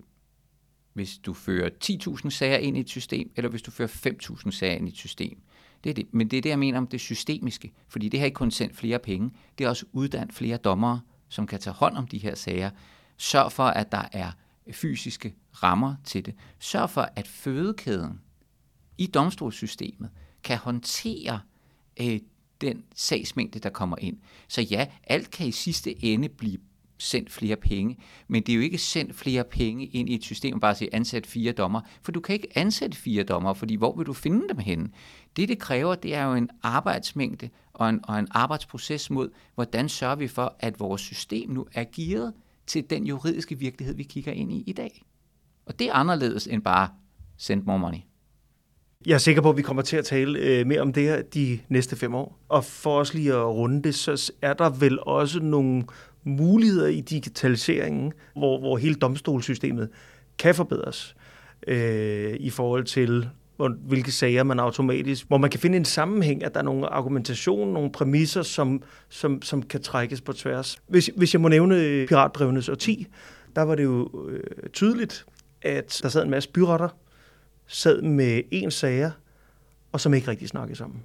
hvis 0.93 1.19
du 1.19 1.35
fører 1.35 1.71
10.000 1.85 2.31
sager 2.31 2.57
ind 2.57 2.77
i 2.77 2.81
et 2.81 2.88
system, 2.88 3.33
eller 3.37 3.51
hvis 3.51 3.62
du 3.62 3.71
fører 3.71 3.88
5.000 3.88 4.51
sager 4.51 4.77
ind 4.77 4.88
i 4.88 4.91
et 4.91 4.97
system. 4.97 5.43
Det 5.85 5.91
er 5.91 5.95
det. 5.95 6.07
Men 6.11 6.29
det 6.29 6.37
er 6.37 6.43
det, 6.43 6.51
jeg 6.51 6.59
mener 6.59 6.79
om 6.79 6.87
det 6.87 7.01
systemiske. 7.01 7.73
Fordi 7.88 8.09
det 8.09 8.21
har 8.21 8.25
ikke 8.25 8.35
kun 8.35 8.51
sendt 8.51 8.77
flere 8.77 8.99
penge, 8.99 9.31
det 9.59 9.65
er 9.65 9.69
også 9.69 9.87
uddannet 9.93 10.35
flere 10.35 10.57
dommere, 10.57 11.01
som 11.29 11.47
kan 11.47 11.61
tage 11.61 11.75
hånd 11.75 11.97
om 11.97 12.07
de 12.07 12.19
her 12.19 12.35
sager. 12.35 12.71
Sørg 13.17 13.53
for, 13.53 13.65
at 13.65 13.93
der 13.93 14.05
er 14.12 14.33
fysiske 14.73 15.35
rammer 15.62 15.95
til 16.05 16.27
det. 16.27 16.35
Sørg 16.59 16.91
for, 16.91 17.09
at 17.17 17.29
fødekæden 17.29 18.21
i 18.99 19.07
domstolssystemet 19.07 20.11
kan 20.43 20.59
håndtere 20.59 21.41
øh, 22.01 22.21
den 22.62 22.85
sagsmængde, 22.94 23.59
der 23.59 23.70
kommer 23.70 23.96
ind. 24.01 24.16
Så 24.48 24.61
ja, 24.61 24.87
alt 25.05 25.31
kan 25.31 25.46
i 25.46 25.53
sidste 25.53 26.05
ende 26.05 26.29
blive 26.29 26.59
sendt 26.98 27.31
flere 27.31 27.57
penge, 27.57 27.98
men 28.29 28.42
det 28.42 28.53
er 28.53 28.57
jo 28.57 28.62
ikke 28.62 28.79
sendt 28.79 29.14
flere 29.14 29.44
penge 29.44 29.87
ind 29.87 30.09
i 30.09 30.14
et 30.14 30.25
system, 30.25 30.61
bare 30.61 30.70
at 30.70 30.77
sige 30.77 30.94
ansat 30.94 31.27
fire 31.27 31.53
dommer, 31.53 31.81
for 32.03 32.12
du 32.12 32.20
kan 32.20 32.33
ikke 32.33 32.48
ansætte 32.55 32.96
fire 32.96 33.22
dommer, 33.22 33.55
fordi 33.55 33.75
hvor 33.75 33.96
vil 33.96 34.07
du 34.07 34.12
finde 34.12 34.48
dem 34.48 34.59
henne? 34.59 34.90
Det, 35.37 35.48
det 35.48 35.59
kræver, 35.59 35.94
det 35.94 36.14
er 36.14 36.25
jo 36.25 36.35
en 36.35 36.48
arbejdsmængde 36.62 37.48
og 37.72 37.88
en, 37.88 38.01
og 38.05 38.18
en 38.18 38.29
arbejdsproces 38.31 39.11
mod, 39.11 39.31
hvordan 39.55 39.88
sørger 39.88 40.16
vi 40.16 40.29
for, 40.29 40.57
at 40.61 40.81
vores 40.81 41.01
system 41.01 41.51
nu 41.51 41.66
er 41.72 41.85
gearet 41.96 42.33
til 42.66 42.90
den 42.90 43.07
juridiske 43.07 43.59
virkelighed, 43.59 43.94
vi 43.94 44.03
kigger 44.03 44.33
ind 44.33 44.53
i 44.53 44.64
i 44.66 44.72
dag. 44.72 45.03
Og 45.66 45.79
det 45.79 45.88
er 45.88 45.92
anderledes 45.92 46.46
end 46.46 46.62
bare 46.62 46.88
send 47.37 47.62
more 47.62 47.79
money. 47.79 47.98
Jeg 49.07 49.15
er 49.15 49.19
sikker 49.19 49.43
på, 49.43 49.51
at 49.51 49.57
vi 49.57 49.62
kommer 49.62 49.83
til 49.83 49.97
at 49.97 50.05
tale 50.05 50.38
øh, 50.38 50.67
mere 50.67 50.81
om 50.81 50.93
det 50.93 51.03
her 51.03 51.23
de 51.23 51.59
næste 51.69 51.97
fem 51.97 52.15
år. 52.15 52.38
Og 52.49 52.65
for 52.65 52.99
os 52.99 53.15
lige 53.15 53.33
at 53.33 53.47
runde 53.47 53.83
det, 53.83 53.95
så 53.95 54.33
er 54.43 54.53
der 54.53 54.71
vel 54.71 54.99
også 55.03 55.41
nogle 55.41 55.85
muligheder 56.25 56.87
i 56.87 57.01
digitaliseringen, 57.01 58.12
hvor, 58.37 58.59
hvor 58.59 58.77
hele 58.77 58.95
domstolssystemet 58.95 59.88
kan 60.38 60.55
forbedres 60.55 61.17
øh, 61.67 62.37
i 62.41 62.51
forhold 62.51 62.85
til 62.85 63.29
hvilke 63.87 64.12
sager 64.12 64.43
man 64.43 64.61
automatisk, 64.61 65.29
hvor 65.29 65.38
man 65.38 65.51
kan 65.51 65.61
finde 65.61 65.77
en 65.77 65.85
sammenhæng, 65.85 66.45
at 66.45 66.55
der 66.55 66.61
er 66.61 66.65
nogle 66.65 66.87
argumentation, 66.87 67.73
nogle 67.73 67.93
præmisser, 67.93 68.43
som, 68.43 68.83
som, 69.09 69.43
som 69.43 69.62
kan 69.62 69.83
trækkes 69.83 70.21
på 70.21 70.33
tværs. 70.33 70.79
Hvis, 70.88 71.11
hvis 71.17 71.35
jeg 71.35 71.41
må 71.41 71.49
nævne 71.49 71.77
øh, 71.77 72.09
piratbrevenes 72.09 72.69
årti, 72.69 73.07
der 73.57 73.62
var 73.62 73.75
det 73.75 73.85
jo 73.85 74.29
øh, 74.29 74.71
tydeligt, 74.73 75.25
at 75.62 76.01
der 76.03 76.09
sad 76.09 76.23
en 76.23 76.31
masse 76.31 76.51
byretter, 76.51 76.88
sad 77.72 78.02
med 78.02 78.42
en 78.50 78.70
sager, 78.70 79.11
og 79.92 80.00
som 80.00 80.14
ikke 80.14 80.28
rigtig 80.28 80.48
snakkede 80.48 80.78
sammen. 80.78 81.04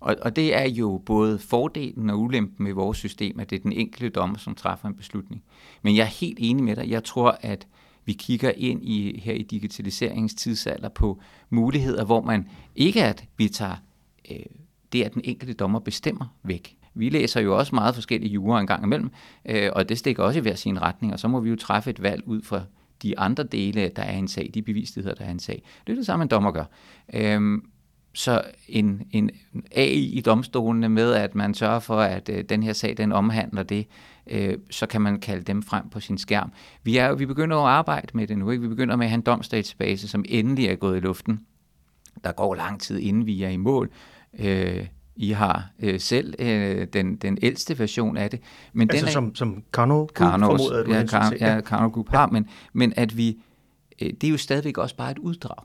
Og, 0.00 0.16
og 0.22 0.36
det 0.36 0.56
er 0.56 0.68
jo 0.68 1.02
både 1.06 1.38
fordelen 1.38 2.10
og 2.10 2.20
ulempen 2.20 2.64
med 2.64 2.72
vores 2.72 2.98
system, 2.98 3.40
at 3.40 3.50
det 3.50 3.56
er 3.56 3.62
den 3.62 3.72
enkelte 3.72 4.08
dommer, 4.08 4.38
som 4.38 4.54
træffer 4.54 4.88
en 4.88 4.94
beslutning. 4.94 5.42
Men 5.82 5.96
jeg 5.96 6.02
er 6.02 6.06
helt 6.20 6.38
enig 6.40 6.64
med 6.64 6.76
dig. 6.76 6.90
Jeg 6.90 7.04
tror, 7.04 7.38
at 7.40 7.66
vi 8.04 8.12
kigger 8.12 8.52
ind 8.56 8.84
i 8.84 9.20
her 9.20 9.32
i 9.32 9.42
digitaliseringstidsalder 9.42 10.88
på 10.88 11.20
muligheder, 11.50 12.04
hvor 12.04 12.22
man 12.22 12.48
ikke 12.76 13.04
at 13.04 13.24
vi 13.36 13.48
tager 13.48 13.76
øh, 14.30 14.36
det, 14.92 15.02
at 15.02 15.14
den 15.14 15.22
enkelte 15.24 15.54
dommer 15.54 15.78
bestemmer 15.78 16.36
væk. 16.42 16.76
Vi 16.94 17.08
læser 17.08 17.40
jo 17.40 17.58
også 17.58 17.74
meget 17.74 17.94
forskellige 17.94 18.32
jure 18.32 18.60
en 18.60 18.66
gang 18.66 18.84
imellem, 18.84 19.10
øh, 19.44 19.70
og 19.72 19.88
det 19.88 19.98
stikker 19.98 20.22
også 20.22 20.38
i 20.38 20.42
hver 20.42 20.54
sin 20.54 20.82
retning, 20.82 21.12
og 21.12 21.20
så 21.20 21.28
må 21.28 21.40
vi 21.40 21.50
jo 21.50 21.56
træffe 21.56 21.90
et 21.90 22.02
valg 22.02 22.22
ud 22.26 22.42
fra 22.42 22.62
de 23.02 23.18
andre 23.18 23.44
dele, 23.44 23.90
der 23.96 24.02
er 24.02 24.18
en 24.18 24.28
sag, 24.28 24.50
de 24.54 24.62
bevisligheder, 24.62 25.14
der 25.14 25.24
er 25.24 25.30
en 25.30 25.38
sag. 25.38 25.62
Det 25.86 25.92
er 25.92 25.96
det 25.96 26.06
samme, 26.06 26.22
en 26.22 26.28
dommer 26.28 26.50
gør. 26.50 26.64
Øhm, 27.14 27.62
så 28.14 28.42
en, 28.68 29.02
en 29.10 29.30
AI 29.76 30.04
i 30.04 30.20
domstolene 30.20 30.88
med, 30.88 31.12
at 31.12 31.34
man 31.34 31.54
sørger 31.54 31.78
for, 31.78 32.00
at 32.00 32.28
øh, 32.28 32.44
den 32.44 32.62
her 32.62 32.72
sag, 32.72 32.96
den 32.96 33.12
omhandler 33.12 33.62
det, 33.62 33.86
øh, 34.26 34.58
så 34.70 34.86
kan 34.86 35.00
man 35.00 35.20
kalde 35.20 35.42
dem 35.42 35.62
frem 35.62 35.88
på 35.88 36.00
sin 36.00 36.18
skærm. 36.18 36.52
Vi, 36.82 36.96
er, 36.96 37.14
vi 37.14 37.26
begynder 37.26 37.56
at 37.56 37.68
arbejde 37.68 38.08
med 38.14 38.26
det 38.26 38.38
nu. 38.38 38.50
Ikke? 38.50 38.62
Vi 38.62 38.68
begynder 38.68 38.96
med 38.96 39.06
at 39.06 39.10
have 39.10 39.18
en 39.18 39.22
domsdatabase, 39.22 40.08
som 40.08 40.24
endelig 40.28 40.66
er 40.66 40.74
gået 40.74 40.96
i 40.96 41.00
luften. 41.00 41.40
Der 42.24 42.32
går 42.32 42.54
lang 42.54 42.80
tid, 42.80 42.98
inden 42.98 43.26
vi 43.26 43.42
er 43.42 43.48
i 43.48 43.56
mål. 43.56 43.90
Øh, 44.38 44.86
i 45.16 45.30
har 45.30 45.70
øh, 45.80 46.00
selv 46.00 46.34
øh, 46.38 46.86
den, 46.92 47.16
den 47.16 47.38
ældste 47.42 47.78
version 47.78 48.16
af 48.16 48.30
det. 48.30 48.40
Men 48.72 48.90
altså 48.90 49.04
den 49.04 49.08
er, 49.08 49.12
som, 49.12 49.34
som 49.34 49.62
Karno 49.72 49.94
Group 49.96 50.18
formoder, 50.18 50.84
du 50.84 50.92
ja, 50.92 51.06
Kar, 51.06 51.34
ja, 51.40 51.60
Karno 51.60 51.88
Group 51.88 52.08
har, 52.08 52.26
men, 52.26 52.48
men 52.72 52.92
at 52.96 53.16
vi, 53.16 53.38
øh, 54.02 54.10
det 54.10 54.24
er 54.24 54.30
jo 54.30 54.36
stadigvæk 54.36 54.78
også 54.78 54.96
bare 54.96 55.10
et 55.10 55.18
uddrag. 55.18 55.64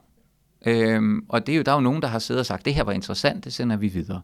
Øhm, 0.66 1.24
og 1.28 1.46
det 1.46 1.52
er 1.52 1.56
jo, 1.56 1.62
der 1.62 1.72
er 1.72 1.76
jo 1.76 1.80
nogen, 1.80 2.02
der 2.02 2.08
har 2.08 2.18
siddet 2.18 2.40
og 2.40 2.46
sagt, 2.46 2.64
det 2.64 2.74
her 2.74 2.82
var 2.82 2.92
interessant, 2.92 3.44
det 3.44 3.52
sender 3.52 3.76
vi 3.76 3.88
videre. 3.88 4.20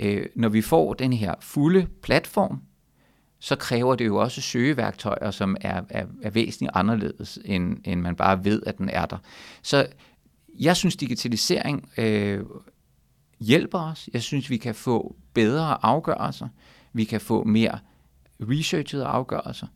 Øh, 0.00 0.26
når 0.36 0.48
vi 0.48 0.62
får 0.62 0.94
den 0.94 1.12
her 1.12 1.34
fulde 1.40 1.86
platform, 2.02 2.60
så 3.40 3.56
kræver 3.56 3.94
det 3.94 4.06
jo 4.06 4.16
også 4.16 4.40
søgeværktøjer, 4.40 5.30
som 5.30 5.56
er, 5.60 5.82
er, 5.90 6.06
er 6.22 6.30
væsentligt 6.30 6.72
anderledes, 6.74 7.38
end, 7.44 7.76
end 7.84 8.00
man 8.00 8.16
bare 8.16 8.44
ved, 8.44 8.62
at 8.66 8.78
den 8.78 8.88
er 8.88 9.06
der. 9.06 9.18
Så 9.62 9.86
jeg 10.58 10.76
synes, 10.76 10.96
digitalisering 10.96 11.88
øh, 11.98 12.40
hjælper 13.40 13.78
os. 13.78 14.08
Jeg 14.12 14.22
synes, 14.22 14.50
vi 14.50 14.56
kan 14.56 14.74
få 14.74 15.16
bedre 15.34 15.84
afgørelser. 15.84 16.48
Vi 16.92 17.04
kan 17.04 17.20
få 17.20 17.44
mere 17.44 17.78
researchede 18.40 19.04
afgørelser. 19.04 19.66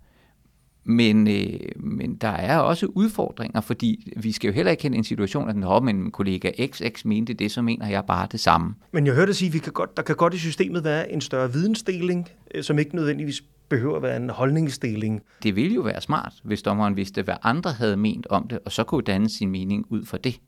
Men, 0.84 1.28
øh, 1.28 1.60
men 1.76 2.14
der 2.14 2.28
er 2.28 2.58
også 2.58 2.86
udfordringer, 2.86 3.60
fordi 3.60 4.12
vi 4.16 4.32
skal 4.32 4.48
jo 4.48 4.54
heller 4.54 4.70
ikke 4.70 4.80
kende 4.80 4.98
en 4.98 5.04
situation, 5.04 5.48
at 5.48 5.56
når 5.56 5.80
min 5.80 6.10
kollega 6.10 6.50
XX 6.66 7.04
mente 7.04 7.34
det, 7.34 7.52
så 7.52 7.62
mener 7.62 7.88
jeg 7.88 8.04
bare 8.06 8.28
det 8.32 8.40
samme. 8.40 8.74
Men 8.92 9.06
jeg 9.06 9.14
hørte 9.14 9.34
sige, 9.34 9.46
at 9.48 9.54
vi 9.54 9.58
kan 9.58 9.72
godt, 9.72 9.96
der 9.96 10.02
kan 10.02 10.16
godt 10.16 10.34
i 10.34 10.38
systemet 10.38 10.84
være 10.84 11.12
en 11.12 11.20
større 11.20 11.52
vidensdeling, 11.52 12.28
øh, 12.54 12.62
som 12.62 12.78
ikke 12.78 12.96
nødvendigvis 12.96 13.42
behøver 13.68 13.96
at 13.96 14.02
være 14.02 14.16
en 14.16 14.30
holdningsdeling. 14.30 15.20
Det 15.42 15.56
ville 15.56 15.74
jo 15.74 15.80
være 15.80 16.00
smart, 16.00 16.32
hvis 16.44 16.62
dommeren 16.62 16.96
vidste, 16.96 17.22
hvad 17.22 17.34
andre 17.42 17.72
havde 17.72 17.96
ment 17.96 18.26
om 18.26 18.48
det, 18.48 18.58
og 18.64 18.72
så 18.72 18.84
kunne 18.84 19.02
danne 19.02 19.28
sin 19.28 19.50
mening 19.50 19.84
ud 19.90 20.04
for 20.04 20.16
det. 20.16 20.40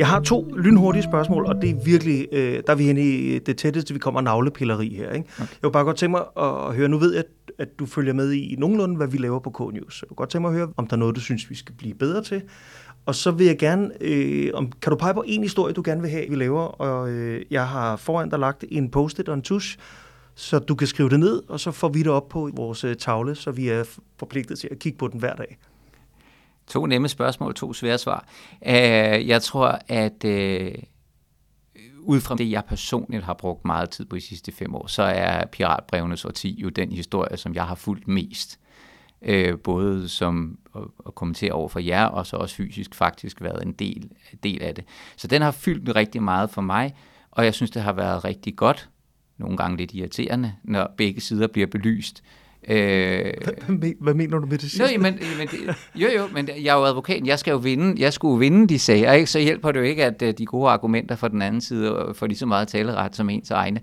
Jeg 0.00 0.08
har 0.08 0.20
to 0.20 0.54
lynhurtige 0.56 1.02
spørgsmål, 1.02 1.46
og 1.46 1.62
det 1.62 1.70
er 1.70 1.74
virkelig, 1.84 2.28
øh, 2.32 2.62
der 2.66 2.72
er 2.72 2.74
vi 2.74 2.84
henne 2.84 3.02
i 3.02 3.38
det 3.38 3.56
tætteste, 3.58 3.94
vi 3.94 3.98
kommer 3.98 4.20
navlepilleri 4.20 4.88
her. 4.88 5.10
Ikke? 5.12 5.28
Okay. 5.38 5.40
Jeg 5.40 5.62
vil 5.62 5.72
bare 5.72 5.84
godt 5.84 5.96
tænke 5.96 6.10
mig 6.10 6.22
at 6.36 6.74
høre, 6.74 6.88
nu 6.88 6.98
ved 6.98 7.14
jeg, 7.14 7.24
at 7.58 7.68
du 7.78 7.86
følger 7.86 8.12
med 8.12 8.32
i 8.32 8.56
nogenlunde, 8.58 8.96
hvad 8.96 9.08
vi 9.08 9.18
laver 9.18 9.38
på 9.38 9.50
K-News. 9.50 10.02
Jeg 10.02 10.10
vil 10.10 10.16
godt 10.16 10.30
tænke 10.30 10.42
mig 10.42 10.48
at 10.48 10.54
høre, 10.54 10.68
om 10.76 10.86
der 10.86 10.96
er 10.96 10.98
noget, 10.98 11.16
du 11.16 11.20
synes, 11.20 11.50
vi 11.50 11.54
skal 11.54 11.74
blive 11.74 11.94
bedre 11.94 12.22
til. 12.22 12.42
Og 13.06 13.14
så 13.14 13.30
vil 13.30 13.46
jeg 13.46 13.58
gerne, 13.58 13.90
øh, 14.00 14.50
om, 14.54 14.72
kan 14.82 14.90
du 14.90 14.96
pege 14.96 15.14
på 15.14 15.24
en 15.26 15.42
historie, 15.42 15.74
du 15.74 15.82
gerne 15.84 16.00
vil 16.00 16.10
have, 16.10 16.26
vi 16.28 16.34
laver? 16.34 16.62
Og 16.62 17.10
øh, 17.10 17.42
jeg 17.50 17.68
har 17.68 17.96
foran 17.96 18.30
dig 18.30 18.38
lagt 18.38 18.64
en 18.68 18.90
post-it 18.90 19.28
og 19.28 19.34
en 19.34 19.42
tusch, 19.42 19.78
så 20.34 20.58
du 20.58 20.74
kan 20.74 20.86
skrive 20.86 21.08
det 21.08 21.20
ned, 21.20 21.42
og 21.48 21.60
så 21.60 21.70
får 21.70 21.88
vi 21.88 21.98
det 21.98 22.12
op 22.12 22.28
på 22.28 22.50
vores 22.54 22.84
øh, 22.84 22.96
tavle, 22.96 23.34
så 23.34 23.50
vi 23.50 23.68
er 23.68 23.84
forpligtet 24.18 24.58
til 24.58 24.68
at 24.70 24.78
kigge 24.78 24.98
på 24.98 25.08
den 25.08 25.20
hver 25.20 25.34
dag. 25.34 25.58
To 26.70 26.86
nemme 26.86 27.08
spørgsmål, 27.08 27.54
to 27.54 27.72
svære 27.72 27.98
svar. 27.98 28.28
Uh, 28.60 29.28
jeg 29.28 29.42
tror, 29.42 29.78
at 29.88 30.24
uh, 30.24 30.82
ud 31.98 32.20
fra 32.20 32.36
det, 32.36 32.50
jeg 32.50 32.64
personligt 32.64 33.24
har 33.24 33.34
brugt 33.34 33.64
meget 33.64 33.90
tid 33.90 34.04
på 34.04 34.16
de 34.16 34.20
sidste 34.20 34.52
fem 34.52 34.74
år, 34.74 34.86
så 34.86 35.02
er 35.02 35.46
Piratbrevenes 35.46 36.24
årti 36.24 36.60
jo 36.60 36.68
den 36.68 36.92
historie, 36.92 37.36
som 37.36 37.54
jeg 37.54 37.64
har 37.64 37.74
fulgt 37.74 38.08
mest. 38.08 38.58
Uh, 39.28 39.58
både 39.64 40.08
som 40.08 40.58
at, 40.76 40.82
at 41.06 41.14
kommentere 41.14 41.52
over 41.52 41.68
for 41.68 41.80
jer, 41.80 42.04
og 42.04 42.26
så 42.26 42.36
også 42.36 42.54
fysisk 42.54 42.94
faktisk 42.94 43.42
været 43.42 43.62
en 43.62 43.72
del, 43.72 44.10
del 44.42 44.62
af 44.62 44.74
det. 44.74 44.84
Så 45.16 45.26
den 45.26 45.42
har 45.42 45.50
fyldt 45.50 45.96
rigtig 45.96 46.22
meget 46.22 46.50
for 46.50 46.62
mig, 46.62 46.94
og 47.30 47.44
jeg 47.44 47.54
synes, 47.54 47.70
det 47.70 47.82
har 47.82 47.92
været 47.92 48.24
rigtig 48.24 48.56
godt, 48.56 48.88
nogle 49.38 49.56
gange 49.56 49.76
lidt 49.76 49.94
irriterende, 49.94 50.54
når 50.64 50.94
begge 50.96 51.20
sider 51.20 51.46
bliver 51.46 51.66
belyst. 51.66 52.22
Øh, 52.68 53.32
hvad, 53.68 53.92
hvad 54.00 54.14
mener 54.14 54.38
du 54.38 54.46
med 54.46 54.58
det 54.58 54.70
sidste? 54.70 54.98
Men, 54.98 55.18
men 55.38 55.48
jo, 55.94 56.08
jo, 56.16 56.28
men 56.32 56.48
jeg 56.48 56.74
er 56.74 56.78
jo 56.78 56.84
advokat, 56.84 57.26
jeg 57.26 57.38
skal 57.38 57.50
jo 57.50 57.56
vinde, 57.56 58.02
jeg 58.02 58.12
skulle 58.12 58.38
vinde 58.38 58.68
de 58.68 58.78
sager, 58.78 59.12
ikke? 59.12 59.30
så 59.30 59.38
hjælper 59.38 59.72
det 59.72 59.80
jo 59.80 59.84
ikke, 59.84 60.04
at 60.04 60.22
øh, 60.22 60.34
de 60.38 60.46
gode 60.46 60.70
argumenter 60.70 61.16
fra 61.16 61.28
den 61.28 61.42
anden 61.42 61.60
side 61.60 62.12
får 62.14 62.26
lige 62.26 62.38
så 62.38 62.46
meget 62.46 62.68
taleret 62.68 63.16
som 63.16 63.30
ens 63.30 63.50
egne. 63.50 63.80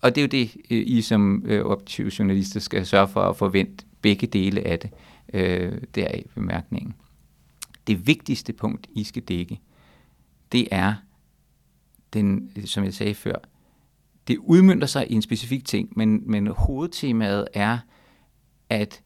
Og 0.00 0.14
det 0.14 0.20
er 0.20 0.22
jo 0.22 0.28
det, 0.28 0.56
øh, 0.70 0.82
I 0.86 1.02
som 1.02 1.42
øh, 1.46 1.64
optive 1.64 2.10
journalister 2.18 2.60
skal 2.60 2.86
sørge 2.86 3.08
for 3.08 3.20
at 3.20 3.36
forvente 3.36 3.84
begge 4.02 4.26
dele 4.26 4.66
af 4.66 4.78
det, 4.78 4.90
øh, 5.32 5.72
der 5.94 6.14
i 6.14 6.22
bemærkningen. 6.34 6.94
Det 7.86 8.06
vigtigste 8.06 8.52
punkt, 8.52 8.86
I 8.94 9.04
skal 9.04 9.22
dække, 9.22 9.60
det 10.52 10.68
er, 10.70 10.94
den, 12.12 12.52
som 12.64 12.84
jeg 12.84 12.94
sagde 12.94 13.14
før, 13.14 13.34
det 14.28 14.38
udmyndter 14.38 14.86
sig 14.86 15.10
i 15.10 15.14
en 15.14 15.22
specifik 15.22 15.64
ting, 15.64 15.92
men, 15.96 16.22
men 16.26 16.46
hovedtemaet 16.46 17.48
er, 17.54 17.78
at 18.72 19.02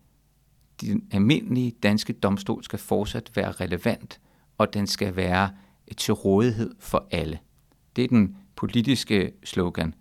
den 0.81 1.05
almindelige 1.11 1.73
danske 1.83 2.13
domstol 2.13 2.65
skal 2.65 2.79
fortsat 2.79 3.31
være 3.35 3.53
relevant, 3.53 4.21
og 4.59 4.75
den 4.75 4.87
skal 4.87 5.17
være 5.17 5.51
øh, 5.89 5.97
til 5.97 6.15
rådighed 6.15 6.75
for 6.79 7.09
alle. 7.11 7.39
Det 7.97 8.05
er 8.05 8.09
den 8.09 8.37
politiske 8.57 9.33
slogan, 9.45 9.95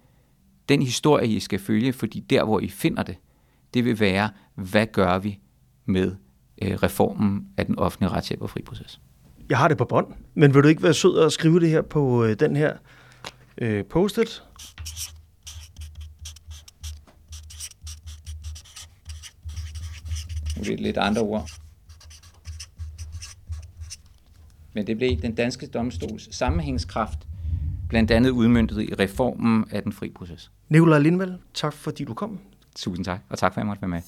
den 0.69 0.81
historie, 0.81 1.27
I 1.27 1.39
skal 1.39 1.59
følge, 1.59 1.93
fordi 1.93 2.19
der, 2.19 2.43
hvor 2.43 2.59
I 2.59 2.67
finder 2.67 3.03
det, 3.03 3.15
det 3.73 3.85
vil 3.85 3.99
være, 3.99 4.29
hvad 4.55 4.87
gør 4.87 5.19
vi 5.19 5.39
med 5.85 6.15
øh, 6.61 6.73
reformen 6.73 7.47
af 7.57 7.65
den 7.65 7.79
offentlige 7.79 8.09
retshjælp 8.09 8.41
og 8.41 8.49
friproces? 8.49 9.01
Jeg 9.49 9.57
har 9.57 9.67
det 9.67 9.77
på 9.77 9.85
bånd, 9.85 10.07
men 10.33 10.53
vil 10.53 10.63
du 10.63 10.67
ikke 10.67 10.83
være 10.83 10.93
sød 10.93 11.19
at 11.19 11.31
skrive 11.31 11.59
det 11.59 11.69
her 11.69 11.81
på 11.81 12.25
øh, 12.25 12.39
den 12.39 12.55
her 12.55 12.77
øh, 13.57 13.85
post-it? 13.85 14.43
Det 20.55 20.79
lidt 20.79 20.97
andre 20.97 21.21
ord. 21.21 21.49
Men 24.73 24.87
det 24.87 24.97
blev 24.97 25.21
den 25.21 25.35
danske 25.35 25.67
domstols 25.67 26.35
sammenhængskraft, 26.35 27.19
blandt 27.89 28.11
andet 28.11 28.29
udmyndtet 28.29 28.81
i 28.81 28.93
reformen 28.93 29.65
af 29.71 29.83
den 29.83 29.93
fri 29.93 30.09
proces. 30.15 30.51
Nikolaj 30.69 30.99
Lindvald, 30.99 31.33
tak 31.53 31.73
fordi 31.73 32.03
du 32.03 32.13
kom. 32.13 32.39
Tusind 32.75 33.05
tak, 33.05 33.19
og 33.29 33.37
tak 33.37 33.53
for 33.53 33.61
at 33.61 33.63
jeg 33.63 33.67
måtte 33.67 33.81
være 33.81 33.89
med. 33.89 34.01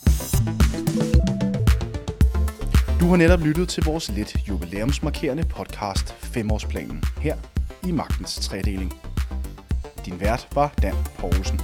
Du 2.99 3.05
har 3.05 3.15
netop 3.15 3.39
lyttet 3.39 3.69
til 3.69 3.83
vores 3.83 4.12
lidt 4.12 4.47
jubilæumsmarkerende 4.47 5.43
podcast 5.43 6.05
5-årsplanen 6.07 7.21
her 7.21 7.38
i 7.88 7.91
Magtens 7.91 8.36
Tredeling. 8.36 8.93
Din 10.05 10.19
vært 10.19 10.47
var 10.55 10.73
Dan 10.81 10.95
Poulsen. 11.19 11.60